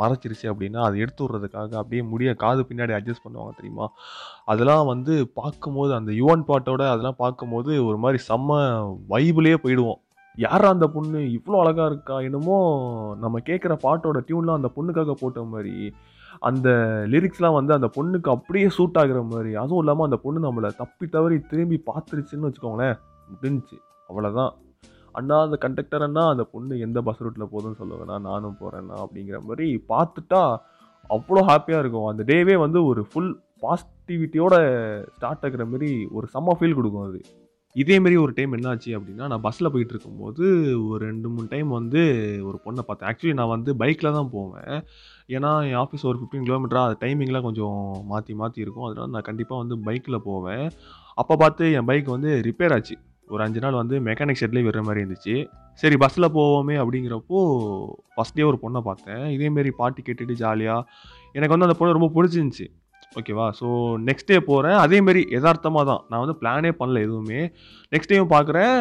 மறைச்சிருச்சு 0.00 0.46
அப்படின்னா 0.52 0.80
அதை 0.86 0.98
எடுத்து 1.04 1.24
விட்றதுக்காக 1.24 1.72
அப்படியே 1.80 2.02
முடிய 2.12 2.34
காது 2.42 2.62
பின்னாடி 2.68 2.94
அட்ஜஸ்ட் 2.98 3.26
பண்ணுவாங்க 3.26 3.54
தெரியுமா? 3.56 3.86
அதெல்லாம் 4.52 4.86
வந்து 4.92 5.14
பார்க்கும்போது 5.40 5.94
அந்த 5.98 6.12
யுவன் 6.20 6.46
பாட்டோட 6.50 6.84
அதெல்லாம் 6.92 7.20
பார்க்கும்போது 7.24 7.72
ஒரு 7.88 7.98
மாதிரி 8.04 8.20
செம்ம 8.28 8.60
வைபிளே 9.14 9.56
போயிடுவோம். 9.64 10.00
யாரா 10.38 10.68
அந்த 10.74 10.86
பொண்ணு? 10.94 11.20
இவ்வளோ 11.36 11.56
அழகாக 11.62 11.88
இருக்கா? 11.92 12.16
என்னமோ 12.26 12.56
நம்ம 13.24 13.38
கேட்குற 13.48 13.72
பாட்டோட 13.86 14.18
டியூன்லாம் 14.28 14.58
அந்த 14.60 14.70
பொண்ணுக்காக 14.76 15.14
போட்ட 15.22 15.42
மாதிரி 15.54 15.74
அந்த 16.48 16.68
லிரிக்ஸ்லாம் 17.12 17.56
வந்து 17.58 17.72
அந்த 17.76 17.88
பொண்ணுக்கு 17.96 18.28
அப்படியே 18.34 18.66
சூட் 18.76 18.98
ஆகிற 19.00 19.20
மாதிரி 19.32 19.50
அதுவும் 19.62 19.82
இல்லாமல் 19.82 20.06
அந்த 20.08 20.18
பொண்ணு 20.24 20.44
நம்மளை 20.46 20.70
தப்பி 20.82 21.06
தவறி 21.06 21.36
திரும்பி 21.50 21.78
பார்த்துருச்சுன்னு 21.88 22.48
வச்சுக்கோங்களேன். 22.48 22.98
முடிஞ்சு 23.32 23.76
அவ்வளோதான் 24.08 24.52
அண்ணா 25.18 25.36
அந்த 25.46 25.56
கண்டக்டர் 25.64 26.04
அண்ணா 26.06 26.24
அந்த 26.32 26.44
பொண்ணு 26.54 26.78
எந்த 26.86 26.98
பஸ் 27.08 27.22
ரூட்டில் 27.24 27.50
போகுதுன்னு 27.52 27.80
சொல்லுவேண்ணா 27.82 28.16
நானும் 28.28 28.58
போகிறேண்ணா 28.62 28.96
அப்படிங்கிற 29.04 29.38
மாதிரி 29.48 29.68
பார்த்துட்டா 29.92 30.42
அவ்வளோ 31.16 31.42
ஹாப்பியாக 31.50 31.82
இருக்கும். 31.82 32.08
அந்த 32.10 32.22
டேவே 32.32 32.56
வந்து 32.64 32.80
ஒரு 32.90 33.02
ஃபுல் 33.10 33.32
பாசிட்டிவிட்டியோட 33.64 34.54
ஸ்டார்ட் 35.14 35.44
ஆகிற 35.46 35.64
மாதிரி 35.72 35.90
ஒரு 36.16 36.26
செம்ம 36.34 36.54
ஃபீல் 36.58 36.76
கொடுக்கும் 36.78 37.06
அது. 37.08 37.20
இதேமாரி 37.76 38.16
ஒரு 38.22 38.32
டைம் 38.36 38.54
என்னாச்சு 38.56 38.90
அப்படின்னா 38.98 39.24
நான் 39.30 39.42
பஸ்ஸில் 39.44 39.70
போயிட்டு 39.72 39.92
இருக்கும்போது 39.94 40.44
ஒரு 40.90 41.00
ரெண்டு 41.08 41.28
மூணு 41.32 41.46
டைம் 41.52 41.68
வந்து 41.78 42.00
ஒரு 42.48 42.58
பொண்ணை 42.64 42.82
பார்த்தேன். 42.86 43.08
ஆக்சுவலி 43.10 43.34
நான் 43.40 43.52
வந்து 43.54 43.70
பைக்கில் 43.82 44.16
தான் 44.16 44.32
போவேன். 44.36 44.72
ஏன்னா 45.36 45.50
என் 45.68 45.80
ஆஃபீஸ் 45.82 46.06
ஒரு 46.10 46.18
ஃபிஃப்டீன் 46.20 46.46
கிலோமீட்டராக 46.48 46.88
அது 46.88 46.96
டைமிங்லாம் 47.04 47.46
கொஞ்சம் 47.48 47.78
மாற்றி 48.12 48.34
மாற்றி 48.40 48.64
இருக்கும். 48.64 48.86
அதனால 48.88 49.12
நான் 49.16 49.28
கண்டிப்பாக 49.28 49.62
வந்து 49.62 49.78
பைக்கில் 49.88 50.24
போவேன். 50.30 50.66
அப்போ 51.22 51.36
பார்த்து 51.42 51.72
என் 51.78 51.88
பைக் 51.92 52.14
வந்து 52.16 52.32
ரிப்பேர் 52.48 52.74
ஆச்சு. 52.76 52.96
ஒரு 53.32 53.42
அஞ்சு 53.46 53.60
நாள் 53.64 53.78
வந்து 53.80 53.96
மெக்கானிக் 54.08 54.40
ஷெட்லேயே 54.40 54.66
விடுற 54.66 54.80
மாதிரி 54.86 55.02
இருந்துச்சு. 55.02 55.34
சரி 55.82 55.96
பஸ்ஸில் 56.02 56.32
போவோமே 56.36 56.76
அப்படிங்கிறப்போ 56.82 57.38
ஃபஸ்ட் 58.14 58.36
டே 58.38 58.46
ஒரு 58.50 58.58
பொண்ணை 58.64 58.80
பார்த்தேன். 58.88 59.24
இதேமாரி 59.36 59.72
பாட்டு 59.80 60.02
கேட்டுட்டு 60.06 60.36
ஜாலியாக 60.42 60.86
எனக்கு 61.38 61.54
வந்து 61.54 61.68
அந்த 61.68 61.76
பொண்ணு 61.78 61.96
ரொம்ப 61.98 62.10
பிடிச்சிருந்துச்சி. 62.16 62.66
ஓகேவா 63.18 63.46
ஸோ 63.60 63.66
நெக்ஸ்ட் 64.08 64.30
டே 64.30 64.36
போகிறேன் 64.48 64.78
அதேமாரி 64.84 65.22
யதார்த்தமாக 65.36 65.84
தான். 65.90 66.02
நான் 66.10 66.22
வந்து 66.24 66.36
பிளானே 66.40 66.70
பண்ணல 66.80 67.00
எதுவுமே. 67.06 67.40
நெக்ஸ்ட் 67.94 68.12
டேயும் 68.12 68.32
பார்க்குறேன். 68.36 68.76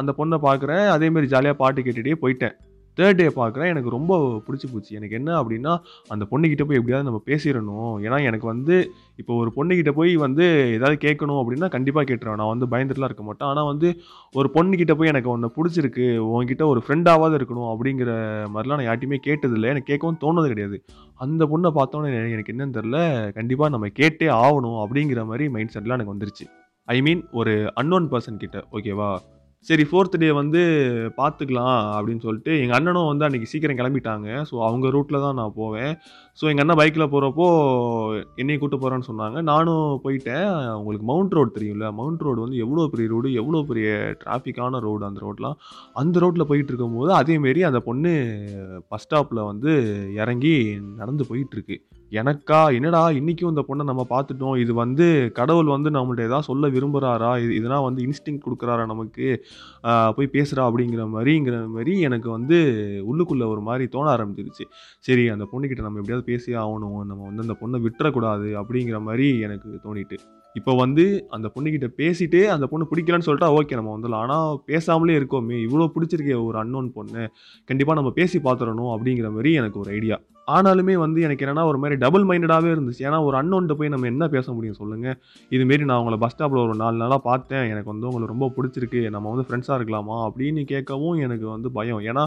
அந்த 0.00 0.10
பொண்ணை 0.18 0.38
பார்க்குறேன். 0.48 0.86
அதேமாரி 0.96 1.28
ஜாலியாக 1.34 1.60
பாட்டு 1.62 1.82
கேட்டுகிட்டே 1.82 2.16
போயிட்டேன். 2.24 2.56
தேர்ட் 2.96 3.18
டே 3.20 3.26
பார்க்குறேன். 3.26 3.70
எனக்கு 3.72 3.90
ரொம்ப 3.90 4.18
பிடிச்சி 4.46 4.66
போச்சு. 4.72 4.96
எனக்கு 4.96 5.14
என்ன 5.14 5.30
அப்படின்னா 5.42 5.72
அந்த 6.08 6.26
பொண்ணுக்கிட்ட 6.30 6.64
போய் 6.68 6.80
எப்படியாவது 6.80 7.08
நம்ம 7.08 7.20
பேசிடணும். 7.26 7.94
ஏன்னா 8.06 8.18
எனக்கு 8.22 8.46
வந்து 8.46 8.76
இப்போ 9.16 9.32
ஒரு 9.34 9.52
பொண்ணுக்கிட்ட 9.56 9.90
போய் 9.90 10.16
வந்து 10.16 10.44
ஏதாவது 10.74 10.98
கேட்கணும் 11.06 11.40
அப்படின்னா 11.42 11.68
கண்டிப்பாக 11.70 12.06
கேட்டுருவேன். 12.08 12.40
நான் 12.42 12.52
வந்து 12.54 12.66
பயந்துட்டுலாம் 12.66 13.10
இருக்க 13.10 13.22
மாட்டேன். 13.22 13.48
ஆனால் 13.48 13.64
வந்து 13.64 13.90
ஒரு 14.32 14.50
பொண்ணுக்கிட்ட 14.54 14.94
போய் 14.94 15.08
எனக்கு 15.08 15.30
ஒன்று 15.30 15.52
பிடிச்சிருக்கு 15.56 16.06
உன்கிட்ட 16.32 16.66
ஒரு 16.66 16.82
ஃப்ரெண்டாவது 16.86 17.36
இருக்கணும் 17.40 17.70
அப்படிங்கிற 17.72 18.10
மாதிரிலாம் 18.54 18.80
நான் 18.80 18.88
யார்ட்டையுமே 18.90 19.20
கேட்டதில்லை. 19.28 19.70
எனக்கு 19.74 19.92
கேட்கவும் 19.92 20.20
தோணுது 20.24 20.46
கிடையாது. 20.46 20.78
அந்த 21.14 21.44
பொண்ணை 21.52 21.70
பார்த்தோன்னே 21.78 22.30
எனக்கு 22.32 22.52
என்னன்னு 22.54 22.76
தெரில 22.78 22.98
கண்டிப்பாக 23.32 23.70
நம்ம 23.70 23.86
கேட்டே 24.00 24.28
ஆகணும் 24.44 24.80
அப்படிங்கிற 24.84 25.24
மாதிரி 25.24 25.48
மைண்ட் 25.48 25.74
செட்லாம் 25.74 25.98
எனக்கு 25.98 26.14
வந்துருச்சு. 26.14 26.46
ஐ 26.84 27.02
மீன் 27.02 27.22
ஒரு 27.32 27.52
அன்னோன் 27.74 28.08
பர்சன் 28.12 28.42
கிட்ட 28.44 28.58
ஓகேவா 28.72 29.10
சரி 29.68 29.84
ஃபோர்த் 29.88 30.16
டே 30.22 30.28
வந்து 30.38 30.60
பார்த்துக்கலாம் 31.18 31.76
அப்படின்னு 31.96 32.24
சொல்லிட்டு 32.26 32.52
எங்கள் 32.62 32.76
அண்ணனும் 32.78 33.08
வந்து 33.10 33.26
அன்றைக்கி 33.26 33.48
சீக்கிரம் 33.50 33.78
கிளம்பிட்டாங்க. 33.80 34.28
ஸோ 34.48 34.54
அவங்க 34.68 34.86
ரூட்டில் 34.96 35.24
தான் 35.24 35.38
நான் 35.40 35.54
போவேன். 35.60 35.92
ஸோ 36.38 36.44
எங்கள் 36.50 36.64
அண்ணன் 36.64 36.80
பைக்கில் 36.80 37.10
போகிறப்போ 37.12 37.46
என்னையும் 38.42 38.62
கூட்டு 38.62 38.78
போகிறேன்னு 38.78 39.08
சொன்னாங்க. 39.10 39.38
நானும் 39.50 39.86
போயிட்டேன். 40.06 40.48
உங்களுக்கு 40.80 41.06
மவுண்ட் 41.12 41.36
ரோடு 41.38 41.56
தெரியும்ல 41.58 41.88
மவுண்ட் 42.00 42.24
ரோடு 42.26 42.44
வந்து 42.44 42.58
எவ்வளோ 42.66 42.88
பெரிய 42.94 43.08
ரோடு 43.14 43.30
எவ்வளோ 43.42 43.62
பெரிய 43.70 43.88
டிராஃபிக்கான 44.24 44.82
ரோடு 44.88 45.08
அந்த 45.10 45.22
ரோட்லாம் 45.26 45.56
அந்த 46.02 46.24
ரோட்டில் 46.24 46.48
போயிட்டு 46.52 46.72
இருக்கும்போது 46.72 47.12
அதேமாரி 47.20 47.62
அந்த 47.70 47.82
பொண்ணு 47.88 48.12
பஸ் 48.92 49.06
ஸ்டாப்பில் 49.06 49.48
வந்து 49.50 49.72
இறங்கி 50.22 50.54
நடந்து 51.00 51.24
போயிட்டுருக்கு 51.30 51.76
எனக்கா 52.12 52.58
என்னடா 52.76 53.00
இன்றைக்கும் 53.18 53.50
இந்த 53.52 53.62
பொண்ணை 53.68 53.84
நம்ம 53.90 54.02
பார்த்துட்டோம். 54.10 54.56
இது 54.62 54.72
வந்து 54.80 55.06
கடவுள் 55.38 55.68
வந்து 55.74 55.90
நம்மள்ட்ட 55.96 56.26
ஏதாவது 56.28 56.48
சொல்ல 56.48 56.68
விரும்புகிறாரா 56.74 57.30
இது 57.44 57.52
இதெல்லாம் 57.58 57.86
வந்து 57.86 58.00
இன்ஸ்டிங் 58.06 58.40
கொடுக்குறாரா 58.46 58.84
நமக்கு? 58.92 59.28
போய் 60.16 60.32
பேசுகிறா 60.34 60.64
அப்படிங்கிற 60.68 61.06
மாதிரிங்கிற 61.14 61.56
மாதிரி 61.76 61.94
எனக்கு 62.08 62.28
வந்து 62.36 62.58
உள்ளுக்குள்ளே 63.12 63.48
ஒரு 63.54 63.62
மாதிரி 63.68 63.86
தோண 63.94 64.08
ஆரம்பிச்சிருச்சு. 64.16 64.66
சரி 65.08 65.24
அந்த 65.36 65.46
பொண்ணுக்கிட்ட 65.52 65.88
நம்ம 65.88 66.00
எப்படியாவது 66.02 66.30
பேசியே 66.32 66.58
ஆகணும். 66.66 67.00
நம்ம 67.10 67.22
வந்து 67.30 67.46
அந்த 67.46 67.56
பொண்ணை 67.62 67.80
விட்டுறக்கூடாது 67.86 68.50
அப்படிங்கிற 68.62 69.00
மாதிரி 69.08 69.28
எனக்கு 69.48 69.70
தோணிட்டு. 69.86 70.18
இப்போ 70.58 70.72
வந்து 70.82 71.04
அந்த 71.34 71.46
பொண்ணுக்கிட்ட 71.54 71.88
பேசிட்டு 72.00 72.40
அந்த 72.54 72.66
பொண்ணு 72.72 72.90
பிடிக்கலன்னு 72.90 73.26
சொல்லிட்டா 73.28 73.48
ஓகே 73.58 73.78
நம்ம 73.78 73.92
வந்துடலாம். 73.96 74.24
ஆனால் 74.26 74.58
பேசாமலே 74.70 75.16
இருக்கோமே. 75.20 75.56
இவ்வளோ 75.66 75.86
பிடிச்சிருக்கே 75.94 76.36
ஒரு 76.48 76.58
அன்னோன் 76.62 76.90
பொண்ணு. 76.98 77.24
கண்டிப்பாக 77.70 77.98
நம்ம 78.00 78.12
பேசி 78.20 78.38
பார்த்துடணும் 78.48 78.92
அப்படிங்கிற 78.96 79.30
மாதிரி 79.36 79.52
எனக்கு 79.62 79.80
ஒரு 79.84 79.92
ஐடியா 79.98 80.18
ஆனாலுமே 80.54 80.94
வந்து 81.02 81.18
எனக்கு 81.26 81.44
என்னென்னா 81.44 81.64
ஒரு 81.70 81.78
மாதிரி 81.82 81.96
டபுள் 82.04 82.24
மைண்டடாகவே 82.28 82.70
இருந்துச்சு. 82.74 83.02
ஏன்னா 83.08 83.18
ஒரு 83.26 83.36
அன்னோன்ட்டு 83.40 83.76
போய் 83.80 83.92
நம்ம 83.94 84.06
என்ன 84.06 84.24
பேச 84.28 84.46
முடியும் 84.52 84.78
சொல்லுங்கள் 84.80 85.16
இதுமாரி 85.56 85.84
நான் 85.90 86.00
உங்களை 86.02 86.18
பஸ் 86.24 86.34
ஸ்டாப்பில் 86.34 86.64
ஒரு 86.64 86.74
நாலு 86.82 86.96
நாளாக 87.02 87.20
பார்த்தேன் 87.28 87.68
எனக்கு 87.72 87.92
வந்து 87.92 88.08
உங்களை 88.10 88.26
ரொம்ப 88.32 88.48
பிடிச்சிருக்கு. 88.56 89.02
நம்ம 89.16 89.30
வந்து 89.34 89.46
ஃப்ரெண்ட்ஸாக 89.48 89.78
இருக்கலாமா 89.78 90.16
அப்படின்னு 90.28 90.62
கேட்கவும் 90.72 91.20
எனக்கு 91.26 91.46
வந்து 91.54 91.70
பயம். 91.78 92.02
ஏன்னா 92.10 92.24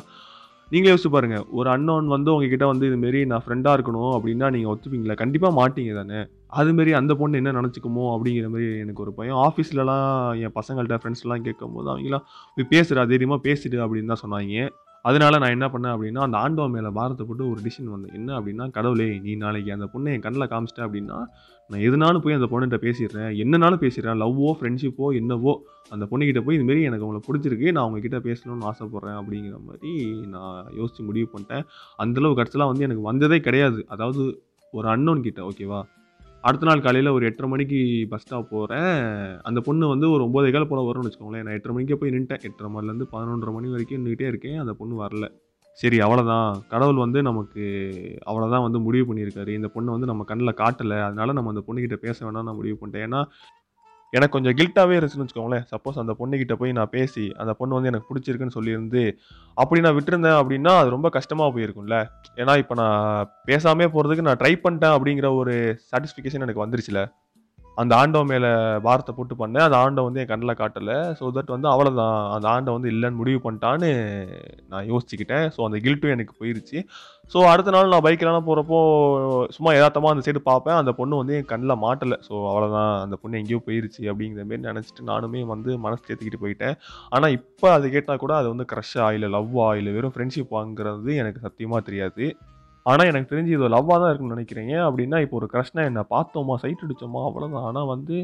நீங்களே 0.71 0.91
யோசிச்சு 0.93 1.09
பாருங்க. 1.09 1.37
ஒரு 1.49 1.69
அன்னோன் 1.69 2.07
வந்து 2.07 2.29
உங்ககிட்ட 2.33 2.65
வந்து 2.65 2.85
இதுமாரி 2.89 3.19
நான் 3.31 3.43
ஃப்ரெண்டாக 3.45 3.77
இருக்கணும் 3.77 4.13
அப்படின்னா 4.17 4.47
நீங்கள் 4.55 4.71
ஒத்துப்பீங்களா? 4.71 5.15
கண்டிப்பாக 5.15 5.53
மாட்டீங்க 5.59 5.93
தானே. 5.93 6.19
அதுமாரி 6.59 6.91
அந்த 6.91 7.13
பொண்ணு 7.15 7.37
என்ன 7.37 7.51
நினச்சிக்குமோ 7.59 8.05
அப்படிங்கிற 8.15 8.47
மாதிரி 8.49 8.79
எனக்கு 8.79 9.01
ஒரு 9.01 9.13
பயம். 9.13 9.39
ஆஃபீஸ்லலாம் 9.47 10.07
என் 10.43 10.55
பசங்கள்கிட்ட 10.59 10.97
ஃப்ரெண்ட்ஸ்லாம் 11.01 11.45
கேட்கும்போது 11.47 11.89
அவங்களாம் 11.93 12.25
போய் 12.55 12.71
பேசுகிறா 12.73 13.03
தைரியமாக 13.11 13.41
பேசிட்டு 13.49 13.83
அப்படின்னு 13.85 14.11
தான் 14.13 14.23
சொன்னாங்க. 14.25 14.67
அதனால 15.07 15.37
நான் 15.41 15.53
என்ன 15.55 15.67
பண்ணேன் 15.73 15.93
அப்படின்னா 15.95 16.21
அந்த 16.27 16.37
ஆண்டவன் 16.43 16.73
மேலே 16.75 16.89
பாரத்தை 16.97 17.23
போட்டு 17.25 17.43
ஒரு 17.51 17.59
டிசிஷன் 17.65 17.91
வந்தேன். 17.93 18.13
என்ன 18.19 18.29
அப்படின்னா 18.37 18.65
கடவுளே 18.77 19.07
நீ 19.25 19.31
நாளைக்கு 19.43 19.71
அந்த 19.75 19.87
பொண்ணை 19.93 20.11
என் 20.15 20.23
கண்ணில் 20.25 20.49
காமிச்சிட்டேன் 20.53 20.87
அப்படின்னா 20.87 21.17
நான் 21.69 21.83
எதுனாலும் 21.87 22.23
போய் 22.23 22.37
அந்த 22.37 22.47
பொண்ணுகிட்ட 22.51 22.77
பேசிடுறேன். 22.85 23.29
என்னனாலும் 23.43 23.81
பேசிடுறேன். 23.83 24.19
லவ்வோ 24.23 24.49
ஃப்ரெண்ட்ஷிப்போ 24.59 25.07
என்னவோ 25.19 25.53
அந்த 25.95 26.05
பொண்ணுக்கிட்ட 26.11 26.41
போய் 26.45 26.57
இதுமாரி 26.59 26.83
எனக்கு 26.89 27.05
உங்களை 27.07 27.21
பிடிச்சிருக்கு 27.27 27.73
நான் 27.75 27.85
அவங்கக்கிட்ட 27.85 28.19
பேசணும்னு 28.29 28.67
ஆசைப்பட்றேன் 28.71 29.19
அப்படிங்கிற 29.21 29.57
மாதிரி 29.67 29.93
நான் 30.35 30.71
யோசித்து 30.79 31.07
முடிவு 31.09 31.29
பண்ணிட்டேன். 31.33 31.65
அந்தளவு 32.05 32.39
கடைசிலாம் 32.39 32.71
வந்து 32.71 32.87
எனக்கு 32.87 33.05
வந்ததே 33.11 33.39
கிடையாது. 33.49 33.81
அதாவது 33.95 34.23
ஒரு 34.73 34.87
அன்னோன் 34.95 35.25
கிட்ட 35.27 35.41
ஓகேவா 35.49 35.81
அடுத்த 36.45 36.65
நாள் 36.65 36.81
காலையில் 36.81 37.09
ஒரு 37.09 37.25
எட்டரை 37.25 37.47
மணிக்கு 37.49 37.79
பஸ் 38.09 38.21
ஸ்டாப் 38.21 38.49
போகிறேன் 38.49 38.89
அந்த 39.41 39.59
பொண்ணு 39.59 39.85
வந்து 39.87 40.07
ஒரு 40.11 40.23
ஒம்பதே 40.23 40.49
கால் 40.51 40.67
போல 40.67 40.81
வரும்னு 40.87 41.07
வச்சுக்கோங்களேன். 41.07 41.45
நான் 41.45 41.55
எட்டரை 41.57 41.73
மணிக்கே 41.73 41.95
போய் 41.95 42.09
நின்ட்டேன் 42.09 42.43
எட்டரை 42.47 42.69
மணிலேருந்து 42.73 43.05
பதினொன்றரை 43.11 43.53
மணி 43.53 43.69
வரைக்கும் 43.69 44.05
நின்றுட்டே 44.05 44.27
இருக்கேன். 44.27 44.57
அந்த 44.57 44.73
பொண்ணு 44.73 44.95
வரல. 45.03 45.27
சரி 45.77 45.97
அவ்வளோதான் 45.97 46.51
கடவுள் 46.67 46.95
வந்து 46.95 47.21
நமக்கு 47.21 47.63
அவ்வளோதான் 48.25 48.61
வந்து 48.61 48.79
முடிவு 48.79 49.05
பண்ணியிருக்காரு. 49.09 49.47
இந்த 49.47 49.69
பொண்ணை 49.73 49.93
வந்து 49.95 50.05
நம்ம 50.05 50.23
கண்ணில் 50.23 50.59
காட்டலை. 50.61 50.97
அதனால 51.01 51.31
நம்ம 51.31 51.53
அந்த 51.55 51.63
பொண்ணுக்கிட்ட 51.67 51.95
பேச 51.95 52.17
வேணாம் 52.25 52.47
நான் 52.47 52.55
முடிவு 52.55 52.77
பண்ணிட்டேன். 52.81 53.05
ஏன்னா 53.07 53.21
எனக்கு 54.17 54.35
கொஞ்சம் 54.35 54.55
கில்ட்டாகவே 54.59 54.95
இருந்துச்சுன்னு 54.97 55.25
வச்சுக்கோங்களேன். 55.25 55.65
சப்போஸ் 55.73 56.01
அந்த 56.03 56.15
பொண்ணுக்கிட்ட 56.19 56.55
போய் 56.61 56.77
நான் 56.79 56.93
பேசி 56.97 57.25
அந்த 57.43 57.53
பொண்ணு 57.59 57.77
வந்து 57.77 57.91
எனக்கு 57.91 58.09
பிடிச்சிருக்குன்னு 58.09 58.57
சொல்லியிருந்து 58.57 59.03
அப்படி 59.63 59.81
நான் 59.85 59.97
விட்டுருந்தேன் 59.97 60.39
அப்படின்னா 60.41 60.73
அது 60.81 60.95
ரொம்ப 60.95 61.09
கஷ்டமாக 61.17 61.53
போயிருக்கும்ல. 61.55 61.99
ஏன்னா 62.41 62.55
இப்போ 62.63 62.75
நான் 62.83 63.29
பேசாமே 63.51 63.87
போகிறதுக்கு 63.95 64.27
நான் 64.29 64.41
ட்ரை 64.43 64.53
பண்ணிட்டேன் 64.65 64.95
அப்படிங்கிற 64.97 65.29
ஒரு 65.41 65.55
சாட்டிஸ்ஃபிகேஷன் 65.91 66.45
எனக்கு 66.47 66.65
வந்துருச்சுல. 66.65 67.01
அந்த 67.81 67.93
ஆண்டவன் 68.01 68.29
மேலே 68.31 68.49
வாரத்தை 68.85 69.11
போட்டு 69.15 69.35
பண்ணேன். 69.39 69.65
அந்த 69.67 69.77
ஆண்டவன் 69.85 70.07
வந்து 70.09 70.21
என் 70.21 70.29
கண்ணில் 70.31 70.59
காட்டலை. 70.61 70.95
ஸோ 71.19 71.31
தட் 71.37 71.51
வந்து 71.55 71.67
அவ்வளோதான் 71.71 72.15
அந்த 72.35 72.47
ஆண்டை 72.53 72.73
வந்து 72.75 72.91
இல்லைன்னு 72.93 73.19
முடிவு 73.21 73.39
பண்ணிட்டான்னு 73.45 73.89
நான் 74.71 74.87
யோசிச்சுக்கிட்டேன். 74.91 75.45
ஸோ 75.55 75.59
அந்த 75.67 75.79
கில்ட்டும் 75.85 76.13
எனக்கு 76.15 76.33
போயிருச்சு. 76.41 76.79
ஸோ 77.33 77.37
அடுத்த 77.51 77.73
நாள் 77.75 77.91
நான் 77.93 78.05
பைக்கிலலாம் 78.07 78.47
போகிறப்போ 78.49 78.79
சும்மா 79.57 79.71
யதார்த்தமாக 79.75 80.13
அந்த 80.15 80.25
சைடு 80.27 80.41
பார்ப்பேன். 80.49 80.79
அந்த 80.81 80.91
பொண்ணு 80.99 81.21
வந்து 81.21 81.35
என் 81.39 81.51
கண்ணில் 81.51 81.81
மாட்டலை. 81.85 82.17
ஸோ 82.27 82.33
அவ்வளோதான் 82.51 82.91
அந்த 83.05 83.17
பொண்ணு 83.21 83.39
எங்கேயோ 83.41 83.61
போயிருச்சு 83.67 84.01
அப்படிங்கிற 84.11 84.47
மாரி 84.49 84.63
நினச்சிட்டு 84.69 85.09
நானுமே 85.11 85.43
வந்து 85.53 85.71
மனசு 85.85 86.03
சேர்த்துக்கிட்டு 86.07 86.43
போயிட்டேன். 86.45 86.75
ஆனால் 87.15 87.35
இப்போ 87.39 87.69
அது 87.77 87.95
கேட்டால் 87.95 88.23
கூட 88.25 88.35
அது 88.41 88.49
வந்து 88.55 88.71
க்ரஷ்ஷா 88.73 89.07
இல்லை 89.17 89.29
லவ்வா 89.37 89.69
இல்லை 89.81 89.93
வெறும் 89.97 90.15
ஃப்ரெண்ட்ஷிப் 90.17 90.57
வாங்குறது 90.59 91.13
எனக்கு 91.23 91.45
சத்தியமாக 91.47 91.87
தெரியாது. 91.89 92.27
ஆனால் 92.85 93.09
எனக்கு 93.11 93.29
தெரிஞ்சு 93.29 93.51
இது 93.55 93.67
லவ்வாக 93.73 93.97
தான் 94.01 94.09
இருக்குன்னு 94.11 94.35
நினைக்கிறேன். 94.35 94.67
ஏன் 94.73 94.83
அப்படின்னா 94.87 95.17
இப்போ 95.23 95.35
ஒரு 95.39 95.47
க்ரஷ்னா 95.53 95.83
என்ன 95.89 96.01
பார்த்தோமா 96.11 96.55
சைட் 96.63 96.83
அடித்தோமா 96.85 97.21
அவ்வளோதான் 97.27 97.65
ஆனால் 97.69 97.87
வந்து 97.93 98.15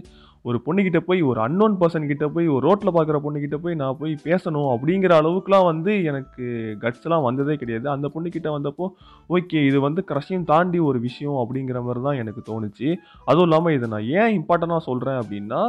ஒரு 0.49 0.57
பொண்ணுக்கிட்ட 0.65 0.99
போய் 1.07 1.21
ஒரு 1.29 1.39
அன்னோன் 1.45 1.77
பர்சன் 1.81 2.07
கிட்ட 2.11 2.25
போய் 2.35 2.47
ஒரு 2.55 2.63
ரோட்டில் 2.67 2.93
பார்க்குற 2.97 3.17
பொண்ணுக்கிட்ட 3.25 3.57
போய் 3.63 3.79
நான் 3.81 3.97
போய் 4.01 4.13
பேசணும் 4.27 4.69
அப்படிங்கிற 4.73 5.13
அளவுக்குலாம் 5.21 5.65
வந்து 5.69 5.93
எனக்கு 6.11 6.45
கட்ஸ்லாம் 6.83 7.25
வந்ததே 7.27 7.55
கிடையாது. 7.61 7.87
அந்த 7.95 8.09
பொண்ணுக்கிட்ட 8.15 8.51
வந்தப்போ 8.57 8.87
ஓகே 9.37 9.61
இது 9.69 9.79
வந்து 9.87 10.03
க்ரஷையும் 10.11 10.47
தாண்டி 10.51 10.81
ஒரு 10.89 11.01
விஷயம் 11.07 11.39
அப்படிங்கிற 11.43 11.81
மாதிரி 11.87 12.03
தான் 12.07 12.21
எனக்கு 12.23 12.43
தோணுச்சு. 12.51 12.89
அதுவும் 13.29 13.47
இல்லாமல் 13.49 13.75
இதை 13.79 13.89
நான் 13.95 14.09
ஏன் 14.21 14.33
இம்பார்ட்டண்ட்டாக 14.39 14.87
சொல்கிறேன் 14.89 15.19
அப்படின்னா 15.23 15.63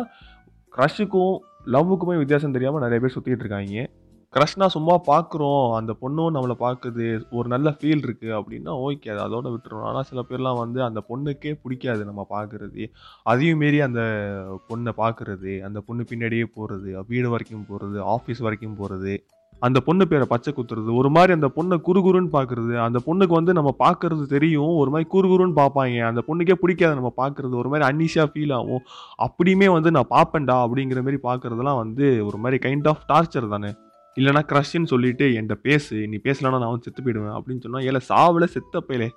க்ரஷுக்கும் 0.75 1.35
லவ்வுக்குமே 1.75 2.15
வித்தியாசம் 2.21 2.57
தெரியாமல் 2.59 2.85
நிறைய 2.87 3.01
பேர் 3.03 3.17
சுற்றிட்டு 3.17 3.45
இருக்காங்க. 3.45 3.83
கிரஷ்னா 4.33 4.67
சும்மா 4.75 4.95
பார்க்குறோம் 5.09 5.65
அந்த 5.79 5.93
பொண்ணும் 6.03 6.33
நம்மளை 6.35 6.55
பார்க்குது 6.63 7.07
ஒரு 7.39 7.49
நல்ல 7.49 7.71
ஃபீல் 7.71 8.05
இருக்குது 8.07 8.33
அப்படின்னா 8.39 8.73
ஓகே 8.85 9.11
அது 9.15 9.21
அதோட 9.27 9.47
விட்டுரும் 9.55 9.85
ஆனால் 9.89 10.07
சில 10.11 10.21
பேர்லாம் 10.31 10.61
வந்து 10.61 10.79
அந்த 10.83 11.01
பொண்ணுக்கே 11.09 11.53
பிடிக்காது 11.65 12.03
நம்ம 12.05 12.23
பார்க்குறது 12.31 12.85
அதையும் 13.23 13.61
மீறி 13.63 13.81
அந்த 13.81 14.03
பொண்ணை 14.71 14.95
பார்க்குறது 15.03 15.53
அந்த 15.69 15.81
பொண்ணு 15.89 16.09
பின்னாடியே 16.13 16.47
போகிறது 16.57 17.05
வீடு 17.13 17.29
வரைக்கும் 17.29 17.69
போகிறது 17.69 18.01
ஆஃபீஸ் 18.15 18.43
வரைக்கும் 18.43 18.79
போகிறது 18.81 19.15
அந்த 19.63 19.79
பொண்ணு 19.81 20.05
பேரை 20.09 20.27
பச்சை 20.27 20.51
குத்துறது 20.53 20.91
ஒரு 21.01 21.11
மாதிரி 21.11 21.33
அந்த 21.37 21.49
பொண்ணை 21.57 21.77
குறுகுறுன்னு 21.89 22.31
பார்க்குறது 22.39 22.75
அந்த 22.87 22.99
பொண்ணுக்கு 23.07 23.35
வந்து 23.39 23.53
நம்ம 23.59 23.71
பார்க்குறது 23.85 24.25
தெரியும் 24.27 24.73
ஒரு 24.81 24.91
மாதிரி 24.91 25.07
குறுகுறுன்னு 25.15 25.59
பார்ப்பாங்க 25.61 26.09
அந்த 26.09 26.23
பொண்ணுக்கே 26.29 26.57
பிடிக்காது 26.63 26.99
நம்ம 26.99 27.13
பார்க்குறது 27.23 27.61
ஒரு 27.63 27.69
மாதிரி 27.69 27.87
அன்னிஷாக 27.91 28.27
ஃபீல் 28.33 28.55
ஆகும். 28.59 28.83
அப்படியுமே 29.27 29.71
வந்து 29.77 29.91
நான் 29.91 30.13
பார்ப்பேன்டா 30.17 30.59
அப்படிங்கிற 30.65 31.03
மாதிரி 31.07 31.21
பார்க்குறதுலாம் 31.29 31.81
வந்து 31.85 32.07
ஒரு 32.27 32.39
மாதிரி 32.39 32.59
கைண்ட் 32.69 32.89
ஆஃப் 32.89 33.07
டார்ச்சர் 33.13 33.53
தானே. 33.55 33.73
இல்லைனா 34.17 34.43
க்ரஷ்ன்னு 34.49 34.85
சொல்லிட்டு 34.85 35.27
என்கிட்ட 35.33 35.57
பேசு 35.61 35.97
நீ 36.07 36.17
பேசலன்னா 36.25 36.59
நான் 36.59 36.73
வந்து 36.73 36.87
செத்து 36.87 37.03
போயிடுவேன் 37.03 37.37
அப்படின்னு 37.37 37.63
சொன்னால் 37.63 37.85
ஏல 37.85 38.01
சாவில் 38.09 38.53
செத்தப்பையிலே 38.53 39.09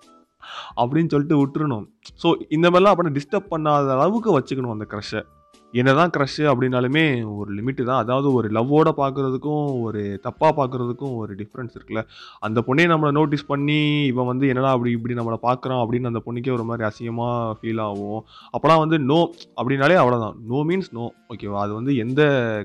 அப்படின்னு 0.77 1.11
சொல்லிட்டு 1.11 1.37
விட்டுருணும் 1.39 1.85
ஸோ 2.23 2.27
இந்த 2.49 2.67
மாதிரிலாம் 2.69 2.93
அப்படின்னு 2.93 3.17
டிஸ்டர்ப் 3.17 3.51
பண்ணாத 3.51 3.91
அளவுக்கு 3.95 4.31
வச்சுக்கணும் 4.37 4.75
அந்த 4.75 4.85
க்ரஷ்ஷை 4.91 5.21
என்னதான் 5.79 6.12
க்ரஷ்ஷு 6.15 6.43
அப்படின்னாலுமே 6.51 7.03
ஒரு 7.39 7.50
லிமிட்டு 7.57 7.83
தான். 7.89 8.01
அதாவது 8.03 8.27
ஒரு 8.38 8.47
லவ்வோட 8.57 8.89
பார்க்குறதுக்கும் 9.00 9.65
ஒரு 9.85 10.01
தப்பாக 10.27 10.51
பார்க்குறதுக்கும் 10.59 11.13
ஒரு 11.21 11.31
டிஃப்ரென்ஸ் 11.41 11.75
இருக்குல்ல. 11.77 12.03
அந்த 12.47 12.62
பொண்ணே 12.67 12.85
நம்மளை 12.93 13.12
நோட்டீஸ் 13.19 13.45
பண்ணி 13.51 13.79
இவன் 14.12 14.29
வந்து 14.31 14.47
என்னடா 14.51 14.74
அப்படி 14.75 14.93
இப்படி 14.97 15.17
நம்மளை 15.19 15.39
பார்க்குறான் 15.47 15.81
அப்படின்னு 15.83 16.12
அந்த 16.12 16.21
பொண்ணுக்கே 16.27 16.55
ஒரு 16.57 16.67
மாதிரி 16.69 16.88
அசிங்கமாக 16.89 17.55
ஃபீல் 17.59 17.83
ஆகும். 17.88 18.19
அப்போலாம் 18.55 18.83
வந்து 18.85 19.00
நோ 19.12 19.19
அப்படின்னாலே 19.59 19.97
அவ்வளோதான் 20.03 20.38
நோ 20.51 20.62
மீன்ஸ் 20.69 20.91
நோ 21.00 21.07
ஓகேவா 21.33 21.63
அது 21.65 21.74
வந்து 21.79 21.93
எந்த 22.05 22.21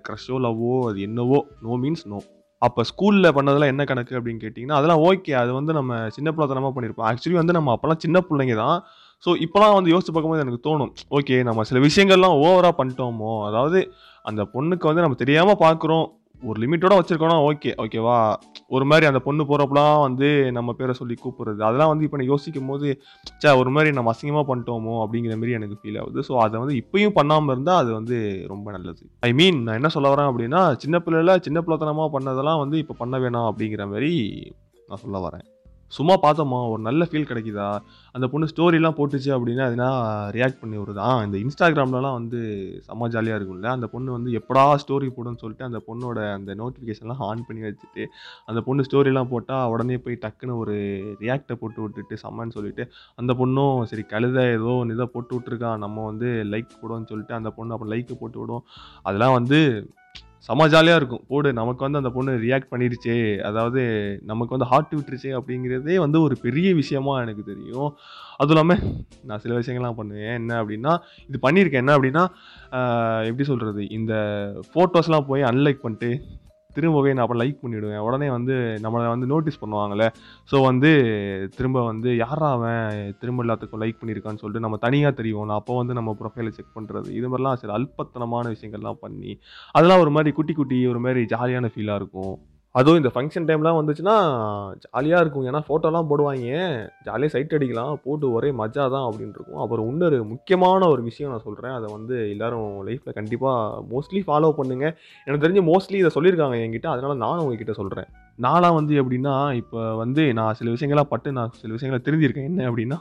க்ரஷ்ஷோ 0.09 0.39
லவ்வோ 0.47 0.75
அது 0.91 1.01
என்னவோ 1.09 1.41
நோ 1.67 1.75
மீன்ஸ் 1.85 2.07
நோ 2.13 2.21
அப்போ 2.63 2.81
ஸ்கூலில் 2.89 3.35
பண்ணதெல்லாம் 3.37 3.71
என்ன 3.73 3.83
கணக்கு 3.91 4.17
அப்படின்னு 4.17 4.43
கேட்டிங்கன்னா 4.43 4.79
அதெல்லாம் 4.79 5.03
ஓகே 5.05 5.33
அது 5.43 5.51
வந்து 5.59 5.73
நம்ம 5.79 6.01
சின்ன 6.17 6.29
பிள்ளைத்தனமாக 6.33 6.73
பண்ணியிருப்போம் 6.75 7.09
ஆக்சுவலி 7.11 7.39
வந்து 7.39 7.55
நம்ம 7.57 7.73
அப்போல்லாம் 7.75 8.03
சின்ன 8.05 8.19
பிள்ளைங்க 8.29 8.57
தான் 8.57 8.77
ஸோ 9.25 9.33
இப்போலாம் 9.45 9.77
வந்து 9.79 9.93
யோசிச்சு 9.95 10.13
பார்க்கும்போது 10.13 10.45
எனக்கு 10.45 10.67
தோணும் 10.69 10.93
ஓகே 11.19 11.37
நம்ம 11.49 11.65
சில 11.71 11.81
விஷயங்கள்லாம் 11.89 12.39
ஓவராக 12.45 12.75
பண்ணிட்டோமோ 12.79 13.35
அதாவது 13.49 13.81
அந்த 14.25 14.43
பொண்ணுக்கு 14.55 14.91
வந்து 14.91 15.05
நம்ம 15.05 15.19
தெரியாமல் 15.25 15.63
பார்க்குறோம் 15.67 16.07
ஒரு 16.43 16.59
லிமிட்டோட 16.63 16.95
வச்சுருக்கோன்னா 16.99 17.39
ஓகே 17.49 17.71
ஓகேவா 17.83 18.15
ஒரு 18.75 18.85
மாதிரி 18.91 19.05
அந்த 19.09 19.21
பொண்ணு 19.27 19.43
போகிறப்பலாம் 19.51 19.99
வந்து 20.05 20.29
நம்ம 20.57 20.73
பேரை 20.79 20.95
சொல்லி 21.01 21.17
கூப்பிடுறது. 21.17 21.61
அதெல்லாம் 21.69 21.91
வந்து 21.93 22.07
இப்போ 22.07 22.19
நான் 22.21 22.31
யோசிக்கும் 22.33 22.71
போது 22.71 22.87
சே 23.43 23.53
ஒரு 23.63 23.71
மாதிரி 23.75 23.91
நம்ம 23.99 24.15
அசிங்கமாக 24.15 24.47
பண்ணிட்டோமோ 24.51 24.95
அப்படிங்கிற 25.05 25.37
மாதிரி 25.41 25.59
எனக்கு 25.59 25.79
ஃபீல் 25.81 26.01
ஆகுது. 26.03 26.25
ஸோ 26.29 26.35
அதை 26.45 26.57
வந்து 26.63 26.77
இப்பயும் 26.83 27.17
பண்ணாமல் 27.19 27.55
இருந்தால் 27.55 27.83
அது 27.83 27.93
வந்து 27.99 28.19
ரொம்ப 28.55 28.67
நல்லது. 28.77 29.05
ஐ 29.29 29.33
மீன் 29.41 29.61
நான் 29.67 29.79
என்ன 29.81 29.93
சொல்ல 29.97 30.15
வரேன் 30.15 30.31
அப்படின்னா 30.33 30.63
சின்ன 30.85 30.99
பிள்ளைல 31.07 31.39
சின்ன 31.49 31.61
பிள்ளைத்தனமாக 31.67 32.11
பண்ணதெல்லாம் 32.17 32.63
வந்து 32.65 32.79
இப்போ 32.85 32.97
பண்ண 33.03 33.19
வேணாம் 33.25 33.51
அப்படிங்கிற 33.53 33.85
மாதிரி 33.95 34.13
நான் 34.89 35.05
சொல்ல 35.07 35.19
வரேன். 35.29 35.47
சும்மா 35.93 36.15
பார்த்தோமா 36.25 36.59
ஒரு 36.73 36.83
நல்ல 36.87 37.03
ஃபீல் 37.09 37.29
கிடைக்குதா? 37.31 37.69
அந்த 38.15 38.27
பொண்ணு 38.33 38.51
ஸ்டோரிலாம் 38.53 38.97
போட்டுச்சு 38.99 39.31
அப்படின்னா 39.37 39.65
அதுனா 39.69 39.89
ரியாக்ட் 40.37 40.61
பண்ணி 40.63 40.77
வருது? 40.81 41.01
ஆ 41.07 41.11
இந்த 41.27 41.37
இன்ஸ்டாகிராம்லலாம் 41.45 42.17
வந்து 42.19 42.41
செம்ம 42.87 43.09
ஜாலியாக 43.15 43.39
இருக்கும்ல. 43.39 43.69
அந்த 43.77 43.87
பொண்ணு 43.95 44.11
வந்து 44.17 44.31
எப்படா 44.41 44.65
ஸ்டோரி 44.83 45.09
போடுன்னு 45.17 45.43
சொல்லிட்டு 45.43 45.69
அந்த 45.69 45.81
பொண்ணோட 45.89 46.19
அந்த 46.39 46.55
நோட்டிஃபிகேஷன்லாம் 46.63 47.25
ஆன் 47.29 47.45
பண்ணி 47.49 47.63
வச்சுட்டு 47.69 48.05
அந்த 48.51 48.63
பொண்ணு 48.69 48.87
ஸ்டோரிலாம் 48.89 49.33
போட்டால் 49.35 49.71
உடனே 49.75 49.99
போய் 50.07 50.21
டக்குன்னு 50.25 50.59
ஒரு 50.63 50.77
ரியாக்டை 51.25 51.57
போட்டு 51.63 51.83
விட்டுட்டு 51.85 52.21
செம்மன்னு 52.25 52.57
சொல்லிட்டு 52.59 52.85
அந்த 53.23 53.33
பொண்ணும் 53.41 53.79
சரி 53.93 54.07
கழுத 54.15 54.39
ஏதோ 54.57 54.75
ஒன்று 54.83 54.97
இதை 54.99 55.09
போட்டு 55.17 55.35
விட்ருக்கான் 55.37 55.83
நம்ம 55.87 56.05
வந்து 56.11 56.31
லைக் 56.55 56.81
போடுவோம்னு 56.83 57.11
சொல்லிட்டு 57.15 57.39
அந்த 57.41 57.53
பொண்ணு 57.59 57.75
அப்புறம் 57.77 57.93
லைக்கு 57.95 58.17
போட்டு 58.23 58.41
விடும் 58.43 58.65
அதெல்லாம் 59.09 59.37
வந்து 59.39 59.61
செம 60.47 60.67
ஜாலியாக 60.73 61.01
இருக்கும். 61.01 61.23
போடு 61.31 61.49
நமக்கு 61.59 61.85
வந்து 61.87 62.01
அந்த 62.01 62.11
பொண்ணு 62.15 62.33
ரியாக்ட் 62.45 62.71
பண்ணிருச்சே 62.73 63.17
அதாவது 63.49 63.83
நமக்கு 64.31 64.55
வந்து 64.57 64.69
ஹார்ட் 64.71 64.95
விட்டுருச்சே 64.97 65.33
அப்படிங்கிறதே 65.39 65.97
வந்து 66.05 66.19
ஒரு 66.27 66.37
பெரிய 66.45 66.69
விஷயமா 66.81 67.15
எனக்கு 67.25 67.43
தெரியும். 67.53 67.91
அதுவும் 68.41 68.55
இல்லாமல் 68.55 68.83
நான் 69.29 69.43
சில 69.45 69.59
விஷயங்கள்லாம் 69.61 69.99
பண்ணுவேன். 70.01 70.33
என்ன 70.41 70.53
அப்படின்னா 70.63 70.93
இது 71.31 71.41
பண்ணியிருக்கேன். 71.47 71.83
என்ன 71.85 71.97
அப்படின்னா 71.99 72.25
எப்படி 73.31 73.47
சொல்கிறது 73.53 73.83
இந்த 73.99 74.15
ஃபோட்டோஸ்லாம் 74.71 75.29
போய் 75.31 75.49
அன்லைக் 75.51 75.85
பண்ணிட்டு 75.87 76.11
திரும்பவே 76.75 77.13
நான் 77.13 77.25
அப்புறம் 77.25 77.43
லைக் 77.43 77.63
பண்ணிவிடுவேன் 77.63 78.05
உடனே 78.07 78.29
வந்து 78.31 78.55
நம்மளை 78.85 79.09
வந்து 79.15 79.27
நோட்டீஸ் 79.27 79.61
பண்ணுவாங்கள்ல 79.63 80.07
ஸோ 80.51 80.59
வந்து 80.69 80.91
திரும்ப 81.57 81.85
வந்து 81.85 82.11
யாரா 82.17 82.51
அவன்? 82.57 82.83
திரும்ப 83.23 83.45
எல்லாத்துக்கும் 83.45 83.83
லைக் 83.85 84.01
பண்ணியிருக்கான்னு 84.01 84.43
சொல்லிட்டு 84.43 84.65
நம்ம 84.67 84.79
தனியாக 84.87 85.19
தெரியும் 85.21 85.49
நான் 85.51 85.61
அப்போ 85.61 85.77
வந்து 85.77 85.99
நம்ம 85.99 86.17
ப்ரொஃபைலை 86.21 86.53
செக் 86.59 86.77
பண்ணுறது 86.79 87.11
இது 87.19 87.29
மாதிரிலாம் 87.29 87.61
சில 87.63 87.77
அல்பத்தனமான 87.79 88.53
விஷயங்கள்லாம் 88.57 89.03
பண்ணி 89.05 89.33
அதெல்லாம் 89.75 90.05
ஒரு 90.05 90.11
மாதிரி 90.11 90.33
குட்டி 90.39 90.53
குட்டி 90.53 90.81
ஒரு 90.87 91.03
மாதிரி 91.07 91.23
ஜாலியான 91.35 91.71
ஃபீலாக 91.75 92.01
இருக்கும். 92.03 92.35
அதுவும் 92.79 92.99
இந்த 93.01 93.11
ஃபங்க்ஷன் 93.15 93.47
டைம்லாம் 93.49 93.79
வந்துச்சுன்னா 93.79 94.15
ஜாலியாக 94.83 95.23
இருக்கும். 95.23 95.47
ஏன்னா 95.51 95.61
ஃபோட்டோலாம் 95.69 96.09
போடுவாங்க. 96.11 96.51
ஜாலியாக 97.07 97.31
சைட் 97.35 97.55
அடிக்கலாம். 97.57 97.95
போட்டு 98.05 98.27
ஒரே 98.37 98.51
மஜா 98.61 98.85
தான் 98.95 99.07
அப்படின்னு 99.07 99.35
இருக்கும். 99.39 99.61
அப்புறம் 99.65 99.87
இன்னொரு 99.93 100.19
முக்கியமான 100.33 100.89
ஒரு 100.93 101.03
விஷயம் 101.09 101.33
நான் 101.33 101.45
சொல்கிறேன் 101.47 101.75
அதை 101.79 101.89
வந்து 101.97 102.17
எல்லாரும் 102.35 102.69
லைஃப்பில் 102.89 103.17
கண்டிப்பாக 103.19 103.81
மோஸ்ட்லி 103.93 104.21
ஃபாலோ 104.27 104.51
பண்ணுங்கள் 104.59 104.93
எனக்கு 105.27 105.45
தெரிஞ்சு 105.45 105.65
மோஸ்ட்லி 105.71 105.99
இதை 106.03 106.11
சொல்லியிருக்காங்க 106.17 106.59
என்கிட்ட. 106.65 106.89
அதனால 106.95 107.17
நானும் 107.25 107.43
உங்ககிட்ட 107.47 107.75
சொல்கிறேன் 107.81 108.09
நானாக 108.47 108.77
வந்து 108.79 108.95
எப்படின்னா 109.03 109.35
இப்போ 109.63 109.81
வந்து 110.03 110.25
நான் 110.41 110.59
சில 110.61 110.71
விஷயங்களாக 110.77 111.09
பட்டு 111.15 111.33
நான் 111.39 111.57
சில 111.63 111.73
விஷயங்களை 111.77 112.03
தெரிஞ்சிருக்கேன் 112.09 112.49
என்ன 112.51 112.69
அப்படின்னா 112.71 112.99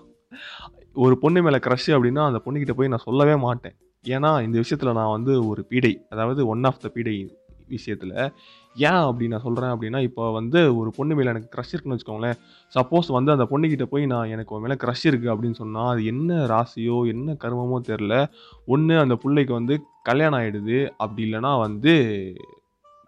ஒரு 1.06 1.18
பொண்ணு 1.26 1.44
மேலே 1.48 1.60
க்ரஷ் 1.66 1.90
அப்படின்னா 1.98 2.24
அந்த 2.30 2.42
பொண்ணுக்கிட்ட 2.46 2.76
போய் 2.80 2.92
நான் 2.94 3.06
சொல்லவே 3.08 3.36
மாட்டேன். 3.46 3.76
ஏன்னா 4.06 4.32
இந்த 4.48 4.58
விஷயத்தில் 4.64 4.98
நான் 5.00 5.14
வந்து 5.18 5.36
ஒரு 5.52 5.62
பீடை 5.74 5.94
அதாவது 6.14 6.42
ஒன் 6.54 6.68
ஆஃப் 6.70 6.82
த 6.86 6.90
பீடை 6.96 7.14
விஷயத்தில் 7.76 8.14
ஏன் 8.76 9.00
அப்படி 9.06 9.28
நான் 9.32 9.44
சொல்கிறேன் 9.46 9.72
அப்படின்னா 9.74 10.00
இப்போ 10.08 10.24
வந்து 10.32 10.60
ஒரு 10.80 10.90
பொண்ணு 10.98 11.16
மேலே 11.18 11.32
எனக்கு 11.34 11.50
க்ரஷ் 11.54 11.72
இருக்குன்னு 11.74 11.96
வச்சுக்கோங்களேன். 11.96 12.38
சப்போஸ் 12.74 13.08
வந்து 13.16 13.34
அந்த 13.36 13.46
பொண்ணுக்கிட்ட 13.52 13.86
போய் 13.94 14.06
நான் 14.14 14.32
எனக்கு 14.36 14.54
உன் 14.56 14.64
மேலே 14.66 14.78
க்ரஷ் 14.84 15.06
இருக்குது 15.10 15.34
அப்படின்னு 15.34 15.60
சொன்னால் 15.62 15.90
அது 15.94 16.04
என்ன 16.12 16.40
ராசியோ 16.54 16.98
என்ன 17.14 17.36
கர்மமோ 17.44 17.80
தெரில 17.90 18.14
ஒன்று 18.68 18.96
அந்த 19.04 19.18
பிள்ளைக்கு 19.24 19.54
வந்து 19.54 19.78
கல்யாணம் 20.10 20.40
ஆகிடுது 20.40 20.80
அப்படி 21.04 21.24
இல்லைன்னா 21.28 21.52
வந்து 21.66 21.94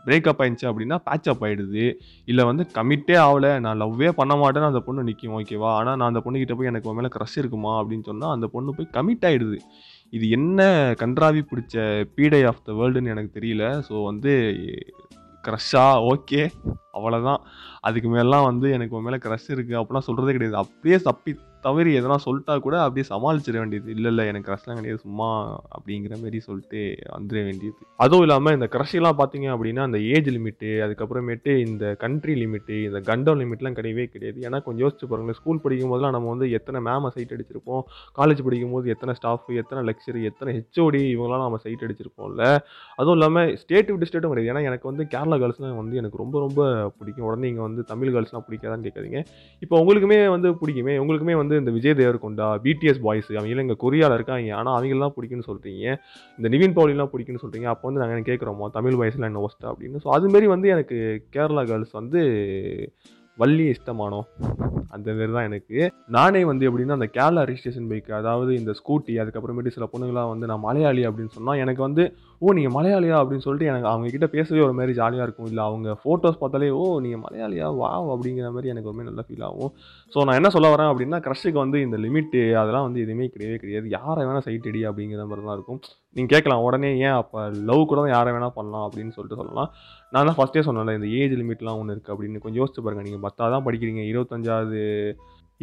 பிரேக்கப் 0.05 0.39
ஆயிடுச்சு 0.43 0.67
அப்படின்னா 0.69 0.97
பேச்சப் 1.07 1.43
ஆகிடுது 1.45 1.83
இல்லை 2.27 2.43
வந்து 2.49 2.63
கமிட்டே 2.77 3.15
ஆகலை 3.25 3.51
நான் 3.65 3.81
லவ்வே 3.81 4.09
பண்ண 4.19 4.33
மாட்டேன்னு 4.35 4.71
அந்த 4.71 4.81
பொண்ணு 4.87 5.07
நிற்கும் 5.09 5.35
ஓகேவா 5.39 5.71
ஆனால் 5.79 5.97
நான் 5.99 6.11
அந்த 6.11 6.21
பொண்ணுக்கிட்ட 6.25 6.55
போய் 6.57 6.71
எனக்கு 6.71 6.89
உன் 6.89 6.97
மேலே 6.99 7.11
க்ரஷ் 7.15 7.37
இருக்குமா 7.37 7.73
அப்படின்னு 7.81 8.07
சொன்னால் 8.09 8.33
அந்த 8.35 8.47
பொண்ணு 8.47 8.75
போய் 8.77 8.93
கமிட் 8.97 9.27
ஆகிடுது 9.29 9.59
இது 10.13 10.25
என்ன 10.29 10.61
கன்றாவி 11.01 11.41
பிடிச்ச 11.51 11.75
பீடை 12.15 12.41
ஆஃப் 12.49 12.63
த 12.63 12.73
வேர்ல்டுன்னு 12.79 13.13
எனக்கு 13.13 13.31
தெரியல. 13.37 13.65
ஸோ 13.89 13.93
வந்து 14.03 14.33
க்ரஷ்ஷா 15.47 15.85
ஓகே 16.11 16.41
அவ்வளோதான் 16.93 17.41
அதுக்கு 17.79 18.09
மேலாம் 18.09 18.43
வந்து 18.43 18.71
எனக்கு 18.71 18.95
உன் 18.95 19.03
மேலே 19.03 19.17
க்ரஷ் 19.17 19.47
இருக்குது 19.47 19.79
அப்படிலாம் 19.81 20.07
சொல்கிறதே 20.07 20.31
கிடையாது. 20.31 20.57
அப்படியே 20.63 20.97
தப்பி 20.97 21.31
தவறி 21.65 21.91
எதனா 21.99 22.17
சொல்லிட்டா 22.25 22.53
கூட 22.65 22.75
அப்படியே 22.85 23.05
சமாளிச்சிட 23.11 23.57
வேண்டியது. 23.61 23.87
இல்லை 23.95 24.09
இல்லை 24.13 24.23
எனக்கு 24.31 24.47
க்ரஷ்லாம் 24.49 24.79
கிடையாது 24.79 25.01
சும்மா 25.05 25.29
அப்படிங்கிற 25.75 26.13
மாரி 26.23 26.39
சொல்லிட்டு 26.47 26.81
வந்துட 27.15 27.39
வேண்டியது. 27.47 27.79
அதுவும் 28.05 28.25
இல்லாமல் 28.25 28.55
இந்த 28.57 28.67
க்ரஷ்லாம் 28.75 29.17
பார்த்தீங்க 29.21 29.47
அப்படின்னா 29.55 29.83
அந்த 29.89 29.99
ஏஜ் 30.13 30.29
லிமிட்டு 30.35 30.71
அதுக்கப்புறமேட்டு 30.85 31.53
இந்த 31.67 31.85
கண்ட்ரி 32.03 32.35
லிமிட்டு 32.41 32.77
இந்த 32.87 33.01
கண்டம் 33.09 33.39
லிமிட்லாம் 33.41 33.77
கிடையவே 33.79 34.05
கிடையாது. 34.13 34.37
ஏன்னா 34.47 34.59
கொஞ்சம் 34.67 34.83
யோசிச்சு 34.85 35.09
பாருங்களேன் 35.11 35.39
ஸ்கூல் 35.39 35.61
படிக்கும் 35.65 35.91
போதெல்லாம் 35.93 36.15
நம்ம 36.17 36.29
வந்து 36.33 36.49
எத்தனை 36.59 36.81
மேமை 36.87 37.11
சைட் 37.17 37.35
அடிச்சிருப்போம் 37.37 37.83
காலேஜ் 38.19 38.45
படிக்கும் 38.47 38.75
போது 38.77 38.93
எத்தனை 38.95 39.15
ஸ்டாஃப் 39.19 39.51
எத்தனை 39.63 39.83
லெக்சர் 39.89 40.19
எத்தனை 40.31 40.53
ஹெச்ஓடி 40.59 41.03
இவங்களாம் 41.15 41.45
நம்ம 41.47 41.59
சைட் 41.65 41.85
அடிச்சிருப்போம்ல. 41.87 42.45
அதுவும் 42.99 43.17
இல்லாமல் 43.17 43.51
ஸ்டேட் 43.63 43.91
விட்டு 43.93 44.09
ஸ்டேட்டும் 44.09 44.33
கிடையாது. 44.33 44.51
ஏன்னா 44.53 44.63
எனக்கு 44.69 44.89
வந்து 44.91 45.03
கேரளா 45.13 45.39
கேர்ள்ஸ்லாம் 45.43 45.79
வந்து 45.81 45.99
எனக்கு 46.01 46.21
ரொம்ப 46.23 46.35
ரொம்ப 46.45 46.61
பிடிக்கும். 46.97 47.27
உடனே 47.29 47.49
இங்கே 47.51 47.63
வந்து 47.67 47.83
தமிழ் 47.91 48.13
கேர்ள்ஸ்லாம் 48.15 48.45
பிடிக்காதான்னு 48.47 48.87
கேட்காதீங்க. 48.87 49.21
இப்போ 49.65 49.75
உங்களுக்குமே 49.83 50.19
வந்து 50.35 50.51
பிடிக்குமே 50.61 50.95
உங்களுக்குமே 51.03 51.35
வந்து 51.41 51.50
வந்து 51.51 51.63
இந்த 51.63 51.71
விஜய் 51.77 51.95
தேவர்கொண்டா 51.99 52.45
பிடிஎஸ் 52.65 53.01
பாய்ஸ் 53.05 53.29
அவங்க 53.37 53.63
இங்கே 53.63 53.77
கொரியாவில் 53.83 54.15
இருக்காங்க. 54.17 54.51
ஆனால் 54.59 54.75
அவங்களாம் 54.77 55.15
பிடிக்குன்னு 55.15 55.47
சொல்கிறீங்க 55.49 55.85
இந்த 56.37 56.47
நிவின் 56.53 56.75
பவுலிலாம் 56.77 57.11
பிடிக்குன்னு 57.13 57.43
சொல்கிறீங்க 57.43 57.67
அப்போ 57.71 57.85
வந்து 57.87 58.01
நாங்கள் 58.03 58.27
கேட்குறோமோ 58.29 58.67
தமிழ் 58.77 58.97
பாய்ஸ்லாம் 58.99 59.29
என்ன 59.31 59.41
ஒஸ்ட்டா 59.47 59.69
அப்படின்னு. 59.71 60.01
ஸோ 60.03 60.09
அதுமாரி 60.17 60.47
வந்து 60.55 60.67
எனக்கு 60.75 60.97
கேரளா 61.35 61.63
கேர்ள்ஸ் 61.71 61.97
வந்து 61.99 62.21
வள்ளி 63.37 63.65
இஷ்டமானோ? 63.73 64.21
அந்த 64.95 65.07
மாரி 65.17 65.31
தான் 65.35 65.47
எனக்கு. 65.49 65.77
நானே 66.15 66.41
வந்து 66.49 66.63
எப்படின்னா 66.69 66.97
அந்த 66.99 67.07
கேரளா 67.17 67.43
ரிஜிஸ்ட்ரேஷன் 67.49 67.89
பைக் 67.91 68.09
அதாவது 68.19 68.51
இந்த 68.61 68.71
ஸ்கூட்டி 68.79 69.13
அதுக்கப்புறமேட்டு 69.21 69.75
சில 69.75 69.85
பொண்ணுங்களாம் 69.93 70.31
வந்து 70.33 70.49
நான் 70.51 70.65
மலையாளி 70.67 71.03
அப்படின்னு 71.09 71.35
சொன்னால் 71.37 71.61
எனக்கு 71.65 71.81
வந்து 71.87 72.03
ஓ 72.41 72.53
நீங்கள் 72.57 72.73
மலையாளியா? 72.75 73.15
அப்படின்னு 73.21 73.45
சொல்லிட்டு 73.45 73.67
எனக்கு 73.71 73.87
அவங்க 73.89 74.07
கிட்ட 74.13 74.27
பேசவே 74.35 74.61
ஒரு 74.67 74.73
மாதிரி 74.77 74.93
ஜாலியாக 74.99 75.25
இருக்கும். 75.27 75.49
இல்லை 75.51 75.63
அவங்க 75.69 75.89
ஃபோட்டோஸ் 76.01 76.39
பார்த்தாலே 76.41 76.69
ஓ 76.79 76.83
நீங்கள் 77.05 77.21
மலையாளியா? 77.25 77.67
வா 77.79 77.89
அப்படிங்கிற 78.13 78.47
மாதிரி 78.55 78.71
எனக்கு 78.73 78.89
ஒரு 78.91 78.97
நல்ல 78.99 79.11
நல்லா 79.11 79.25
ஃபீல் 79.27 79.45
ஆகும். 79.49 79.71
ஸோ 80.13 80.23
நான் 80.27 80.37
என்ன 80.39 80.49
சொல்ல 80.55 80.69
வரேன் 80.73 80.89
அப்படின்னா 80.91 81.17
க்ரஷுக்கு 81.25 81.59
வந்து 81.63 81.79
இந்த 81.85 81.97
லிமிட்டு 82.05 82.41
அதெல்லாம் 82.61 82.85
வந்து 82.87 83.03
எதுவுமே 83.05 83.27
கிடையவே 83.33 83.57
கிடையாது. 83.63 83.87
யாரை 83.97 84.21
வேணால் 84.27 84.45
சைட் 84.47 84.67
அடி 84.71 84.81
அப்படிங்கிற 84.91 85.25
மாதிரி 85.31 85.45
தான் 85.47 85.57
இருக்கும். 85.59 85.79
நீங்கள் 86.15 86.33
கேட்கலாம் 86.35 86.63
உடனே 86.67 86.91
ஏன் 87.05 87.17
அப்போ 87.21 87.41
லவ் 87.69 87.83
கூட 87.91 87.99
தான் 88.05 88.15
யாரை 88.17 88.31
வேணால் 88.37 88.55
பண்ணலாம்? 88.57 88.85
அப்படின்னு 88.87 89.15
சொல்லிட்டு 89.17 89.39
சொல்லலாம். 89.41 89.69
நான் 90.13 90.29
தான் 90.29 90.37
ஃபஸ்ட்டே 90.39 90.63
சொன்னேன்ல 90.69 90.95
இந்த 90.99 91.09
ஏஜ் 91.19 91.35
லிமிட்லாம் 91.41 91.79
ஒன்று 91.81 91.95
இருக்குது 91.95 92.15
அப்படின்னு. 92.15 92.43
கொஞ்சம் 92.45 92.61
யோசிச்சு 92.63 92.85
பாருங்கள் 92.87 93.07
நீங்கள் 93.09 93.25
பத்தாவது 93.27 93.55
தான் 93.57 93.67
படிக்கிறீங்க 93.67 94.03
இருபத்தஞ்சாவது 94.13 94.81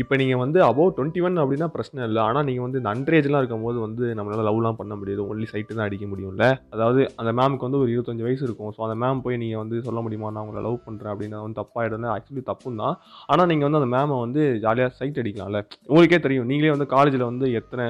இப்போ 0.03 0.15
நீங்கள் 0.21 0.41
வந்து 0.43 0.59
அபவ் 0.69 0.91
டுவெண்ட்டி 0.97 1.21
ஒன் 1.27 1.41
அப்படின்னா 1.43 1.67
பிரச்சனை 1.77 2.01
இல்லை. 2.09 2.21
ஆனால் 2.29 2.45
நீங்கள் 2.49 2.65
வந்து 2.65 2.79
இந்த 2.81 2.91
அண்ட்ரேஜ்லாம் 2.95 3.41
இருக்கும்போது 3.43 3.79
வந்து 3.85 4.05
நம்மளால் 4.19 4.47
லவ்லாம் 4.49 4.79
பண்ண 4.81 4.95
முடியாது. 5.01 5.23
ஒன்லி 5.31 5.47
சைட்டு 5.53 5.73
தான் 5.79 5.87
அடிக்க 5.87 6.07
முடியும்ல. 6.13 6.47
அதாவது 6.75 7.01
அந்த 7.21 7.31
மேமுக்கு 7.39 7.67
வந்து 7.69 7.81
ஒரு 7.83 7.91
இருபத்தஞ்சு 7.95 8.27
வயசு 8.27 8.45
இருக்கும். 8.49 8.71
ஸோ 8.77 8.83
அந்த 8.87 8.97
மேம் 9.03 9.23
போய் 9.25 9.41
நீங்கள் 9.43 9.61
வந்து 9.63 9.79
சொல்ல 9.87 10.01
முடியுமா? 10.07 10.29
நான் 10.35 10.45
உங்களை 10.47 10.63
லவ் 10.67 10.79
பண்ணுறேன் 10.87 11.13
அப்படின்னா 11.15 11.41
வந்து 11.45 11.59
தப்பாகிடும்னா 11.61 12.11
ஆக்சுவலி 12.17 12.45
தப்பும் 12.51 12.79
தான். 12.83 12.95
ஆனால் 13.33 13.49
நீங்கள் 13.53 13.69
வந்து 13.69 13.81
அந்த 13.81 13.91
மேமை 13.97 14.19
வந்து 14.25 14.43
ஜாலியாக 14.67 14.93
சைட் 15.01 15.21
அடிக்கலாம்ல. 15.23 15.63
உங்களுக்கே 15.91 16.21
தெரியும். 16.27 16.49
நீங்களே 16.53 16.73
வந்து 16.77 16.89
காலேஜில் 16.95 17.27
வந்து 17.31 17.49
எத்தனை 17.61 17.87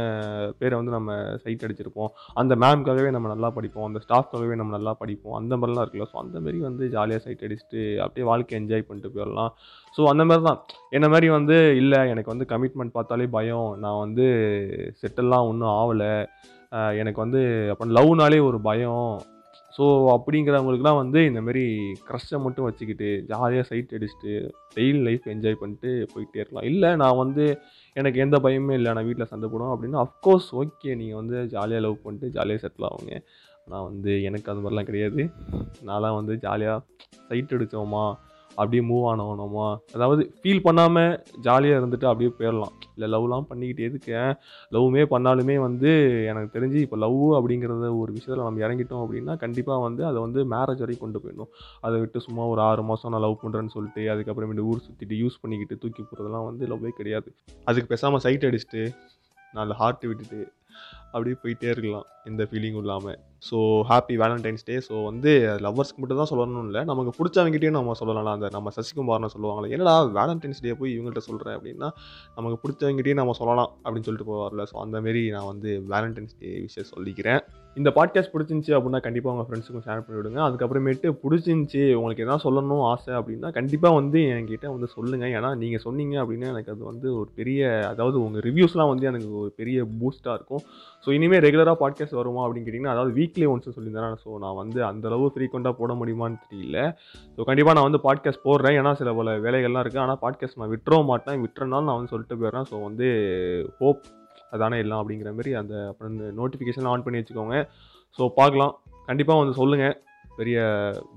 பேரை 0.62 0.74
வந்து 0.80 0.94
நம்ம 0.96 1.18
சைட் 1.44 1.66
அடிச்சிருப்போம். 1.68 2.10
அந்த 2.42 2.56
மேம்காகவே 2.64 3.12
நம்ம 3.18 3.32
நல்லா 3.34 3.50
படிப்போம். 3.58 3.86
அந்த 3.90 4.02
ஸ்டாஃப்காகவே 4.06 4.56
நம்ம 4.62 4.74
நல்லா 4.78 4.94
படிப்போம். 5.02 5.36
அந்த 5.40 5.52
மாதிரிலாம் 5.60 5.84
இருக்குல்ல. 5.86 6.08
ஸோ 6.14 6.18
அந்த 6.24 6.36
மாதிரி 6.46 6.60
வந்து 6.68 6.86
ஜாலியாக 6.96 7.22
சைட் 7.26 7.44
அடிச்சுட்டு 7.48 7.82
அப்படியே 8.06 8.26
வாழ்க்கை 8.32 8.56
என்ஜாய் 8.62 8.86
பண்ணிட்டு 8.88 9.12
போயிடலாம். 9.14 9.52
ஸோ 9.96 10.02
அந்த 10.12 10.22
மாதிரி 10.28 10.44
தான் 10.48 10.60
என்ன 10.96 11.06
மாதிரி 11.12 11.28
வந்து 11.38 11.56
இல்லை 11.80 12.00
எனக்கு 12.12 12.32
வந்து 12.34 12.50
கமிட்மெண்ட் 12.52 12.96
பார்த்தாலே 12.98 13.26
பயம். 13.38 13.70
நான் 13.84 14.02
வந்து 14.04 14.26
செட்டில்லாம் 15.00 15.48
ஒன்றும் 15.50 15.74
ஆகலை 15.80 16.12
எனக்கு 17.00 17.20
வந்து 17.24 17.42
அப்புறம் 17.72 17.92
லவ்னாலே 17.96 18.38
ஒரு 18.50 18.60
பயம். 18.68 19.10
ஸோ 19.76 19.84
அப்படிங்கிறவங்களுக்குலாம் 20.14 21.00
வந்து 21.00 21.18
இந்தமாரி 21.28 21.64
க்ரஷ்ஷை 22.06 22.38
மட்டும் 22.44 22.66
வச்சுக்கிட்டு 22.66 23.08
ஜாலியாக 23.30 23.66
சைட் 23.68 23.92
அடிச்சுட்டு 23.96 24.32
டெய்லி 24.76 25.00
லைஃப் 25.08 25.26
என்ஜாய் 25.34 25.58
பண்ணிட்டு 25.60 25.90
போயிட்டே 26.12 26.40
இருக்கலாம். 26.40 26.66
இல்லை 26.70 26.90
நான் 27.02 27.20
வந்து 27.22 27.44
எனக்கு 27.96 28.22
எந்த 28.24 28.36
பயமே 28.46 28.76
இல்லை. 28.78 28.92
நான் 28.96 29.08
வீட்டில் 29.08 29.30
சண்டை 29.32 29.48
போடுவோம் 29.52 29.74
அப்படின்னா 29.74 30.00
அஃப்கோர்ஸ் 30.06 30.48
ஓகே 30.62 30.96
நீங்கள் 31.02 31.20
வந்து 31.20 31.36
ஜாலியாக 31.54 31.84
லவ் 31.86 32.02
பண்ணிட்டு 32.06 32.32
ஜாலியாக 32.38 32.62
செட்டில் 32.64 32.88
ஆகுங்க 32.90 33.14
ஆனால் 33.64 33.86
வந்து 33.90 34.10
எனக்கு 34.28 34.50
அது 34.52 34.62
மாதிரிலாம் 34.64 34.88
கிடையாது. 34.90 35.22
நான்லாம் 35.88 36.18
வந்து 36.20 36.36
ஜாலியாக 36.46 36.84
சைட் 37.30 37.54
அடித்தோமா 37.56 38.04
அப்படியே 38.60 38.82
மூவ் 38.90 39.04
ஆனவனோமா 39.10 39.66
அதாவது 39.94 40.22
ஃபீல் 40.40 40.62
பண்ணாமல் 40.66 41.12
ஜாலியாக 41.46 41.80
இருந்துட்டு 41.80 42.06
அப்படியே 42.10 42.30
போயிடலாம் 42.38 42.74
இல்லை 42.94 43.08
லவ்லாம் 43.14 43.46
பண்ணிக்கிட்டு 43.50 43.82
எதுக்கு 43.88 44.14
லவ்வுமே 44.74 45.02
பண்ணாலுமே 45.12 45.56
வந்து 45.66 45.90
எனக்கு 46.30 46.50
தெரிஞ்சு 46.56 46.78
இப்போ 46.86 46.96
லவ் 47.04 47.20
அப்படிங்கிறத 47.38 47.90
ஒரு 48.02 48.10
விஷயத்தில் 48.16 48.44
நம்ம 48.46 48.62
இறங்கிட்டோம் 48.66 49.02
அப்படின்னா 49.04 49.36
கண்டிப்பாக 49.44 49.84
வந்து 49.86 50.04
அதை 50.10 50.18
வந்து 50.26 50.42
மேரேஜ் 50.54 50.82
வரைக்கும் 50.84 51.04
கொண்டு 51.04 51.22
போயிடணும். 51.22 51.50
அதை 51.86 51.96
விட்டு 52.02 52.24
சும்மா 52.26 52.44
ஒரு 52.52 52.60
ஆறு 52.68 52.84
மாதம் 52.90 53.12
நான் 53.14 53.24
லவ் 53.26 53.42
பண்ணுறேன்னு 53.42 53.74
சொல்லிட்டு 53.76 54.04
அதுக்கப்புறமேட்டு 54.14 54.66
ஊர் 54.70 54.84
சுற்றிட்டு 54.86 55.20
யூஸ் 55.22 55.40
பண்ணிக்கிட்டு 55.42 55.80
தூக்கி 55.82 56.02
போகிறதெல்லாம் 56.02 56.46
வந்து 56.50 56.66
லவ்வே 56.72 56.92
கிடையாது. 57.00 57.30
அதுக்கு 57.70 57.92
பேசாமல் 57.94 58.24
சைட் 58.26 58.48
அடிச்சுட்டு 58.48 58.82
நாலு 59.58 59.74
ஹார்ட் 59.82 60.06
விட்டுட்டு 60.10 60.40
அப்படியே 61.12 61.36
போயிட்டே 61.42 61.68
இருக்கலாம் 61.74 62.06
எந்த 62.30 62.42
ஃபீலிங்கும் 62.48 62.84
இல்லாமல் 62.84 63.18
so 63.48 63.58
happy 63.88 64.14
Valentine's 64.22 64.64
day 64.68 64.76
so 64.86 64.94
வந்து 65.08 65.30
லவ்வர்ஸ்க்கு 65.64 66.00
மட்டும் 66.02 66.20
தான் 66.20 66.30
சொல்லணும் 66.30 66.66
இல்லை. 66.68 66.80
நமக்கு 66.90 67.12
பிடிச்சவங்ககிட்டயும் 67.18 67.76
நம்ம 67.78 67.94
சொல்லலாம். 68.00 68.34
அந்த 68.38 68.48
நம்ம 68.56 68.72
சசிகுமார்னு 68.76 69.30
சொல்லுவாங்களே 69.34 69.72
என்னடா 69.74 69.94
வேலண்டைன்ஸ் 70.18 70.62
டே 70.64 70.72
போய் 70.80 70.92
இவங்கள்ட்ட 70.96 71.22
சொல்கிறேன் 71.28 71.56
அப்படின்னா 71.58 71.88
நமக்கு 72.38 72.58
பிடிச்சவங்ககிட்டயும் 72.64 73.20
நம்ம 73.22 73.36
சொல்லலாம் 73.40 73.70
அப்படின்னு 73.84 74.08
சொல்லிட்டு 74.08 74.30
போவார்ல. 74.32 74.64
ஸோ 74.70 74.76
அந்தமாரி 74.84 75.22
நான் 75.36 75.48
வந்து 75.52 75.70
வேலண்டைன்ஸ் 75.92 76.36
டே 76.42 76.50
விஷயம் 76.66 76.90
சொல்லிக்கிறேன். 76.94 77.40
இந்த 77.76 77.90
பாட்காஸ்ட் 77.96 78.32
பிடிச்சிருந்துச்சி 78.34 78.72
அப்படின்னா 78.76 79.00
கண்டிப்பாக 79.06 79.34
உங்கள் 79.34 79.48
ஃப்ரெண்ட்ஸுக்கும் 79.48 79.86
ஷேர் 79.86 80.04
பண்ணிவிடுங்க 80.06 80.40
அதுக்கப்புறமேட்டு 80.46 81.08
பிடிச்சிருந்துச்சி 81.24 81.82
உங்களுக்கு 81.98 82.24
எதாவது 82.26 82.44
சொல்லணும் 82.46 82.84
ஆசை 82.92 83.12
அப்படின்னா 83.20 83.50
கண்டிப்பாக 83.58 83.98
வந்து 84.00 84.20
என்கிட்ட 84.36 84.66
வந்து 84.74 84.88
சொல்லுங்கள் 84.96 85.34
ஏன்னா 85.38 85.50
நீங்கள் 85.62 85.84
சொன்னீங்க 85.86 86.16
அப்படின்னா 86.22 86.48
எனக்கு 86.54 86.72
அது 86.74 86.82
வந்து 86.92 87.08
ஒரு 87.20 87.30
பெரிய 87.40 87.60
அதாவது 87.92 88.18
உங்கள் 88.26 88.44
ரிவ்யூஸ்லாம் 88.48 88.92
வந்து 88.92 89.08
எனக்கு 89.12 89.30
ஒரு 89.42 89.52
பெரிய 89.60 89.78
பூஸ்ட்டாக 90.00 90.38
இருக்கும். 90.38 90.64
ஸோ 91.04 91.08
இனிமேல் 91.16 91.42
ரெகுலராக 91.44 91.76
பாட்காஸ்ட் 91.82 92.16
வருமா 92.18 92.40
அப்படின்னு 92.44 92.66
கேட்டிங்கன்னா 92.66 92.94
அதாவது 92.94 93.12
வீக்லி 93.18 93.46
ஒன்ஸ் 93.52 93.74
சொல்லியிருந்தேன் 93.76 94.16
ஸோ 94.24 94.38
நான் 94.44 94.56
வந்து 94.56 94.80
அந்தளவு 94.84 95.26
ஃப்ரீக்வெண்ட்டாக 95.34 95.74
போட 95.80 95.92
முடியுமான்னு 95.94 96.38
தெரியல. 96.44 96.78
ஸோ 97.36 97.42
கண்டிப்பாக 97.42 97.76
நான் 97.78 97.88
வந்து 97.88 98.00
பாட்காஸ்ட் 98.06 98.44
போடுறேன். 98.48 98.76
ஏன்னா 98.80 98.92
சில 98.92 99.12
பல 99.14 99.36
வேலைகள்லாம் 99.38 99.84
இருக்குது 99.84 100.04
ஆனால் 100.04 100.20
பாட்காஸ்ட் 100.24 100.60
நான் 100.62 100.72
விட்டுறவும் 100.74 101.10
மாட்டேன். 101.12 101.40
விட்டுறனாலும் 101.44 101.88
நான் 101.90 101.98
வந்து 102.00 102.12
சொல்லிட்டு 102.14 102.38
போயிடுறேன். 102.40 102.68
ஸோ 102.72 102.82
வந்து 102.82 103.08
ஹோப் 103.80 104.02
அதானே 104.50 104.78
எல்லாம் 104.78 105.00
அப்படிங்கிற 105.02 105.32
மாதிரி 105.34 105.52
அந்த 105.54 105.74
அப்புறம் 105.88 106.12
இந்த 106.12 106.26
நோட்டிஃபிகேஷன் 106.42 106.88
ஆன் 106.92 107.04
பண்ணி 107.06 107.20
வச்சுக்கோங்க. 107.20 107.56
ஸோ 108.18 108.28
பார்க்கலாம். 108.40 108.74
கண்டிப்பாக 109.06 109.40
வந்து 109.42 109.54
சொல்லுங்கள் 109.60 109.96
பெரிய 110.36 110.58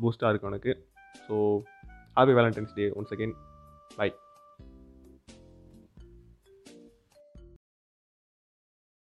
பூஸ்ட்டாக 0.02 0.32
இருக்கும் 0.32 0.52
எனக்கு 0.54 0.74
so 1.28 1.36
happy 2.17 2.36
Valentine's 2.39 2.76
day 2.80 2.86
once 3.00 3.13
again 3.15 3.36
bye 3.98 4.08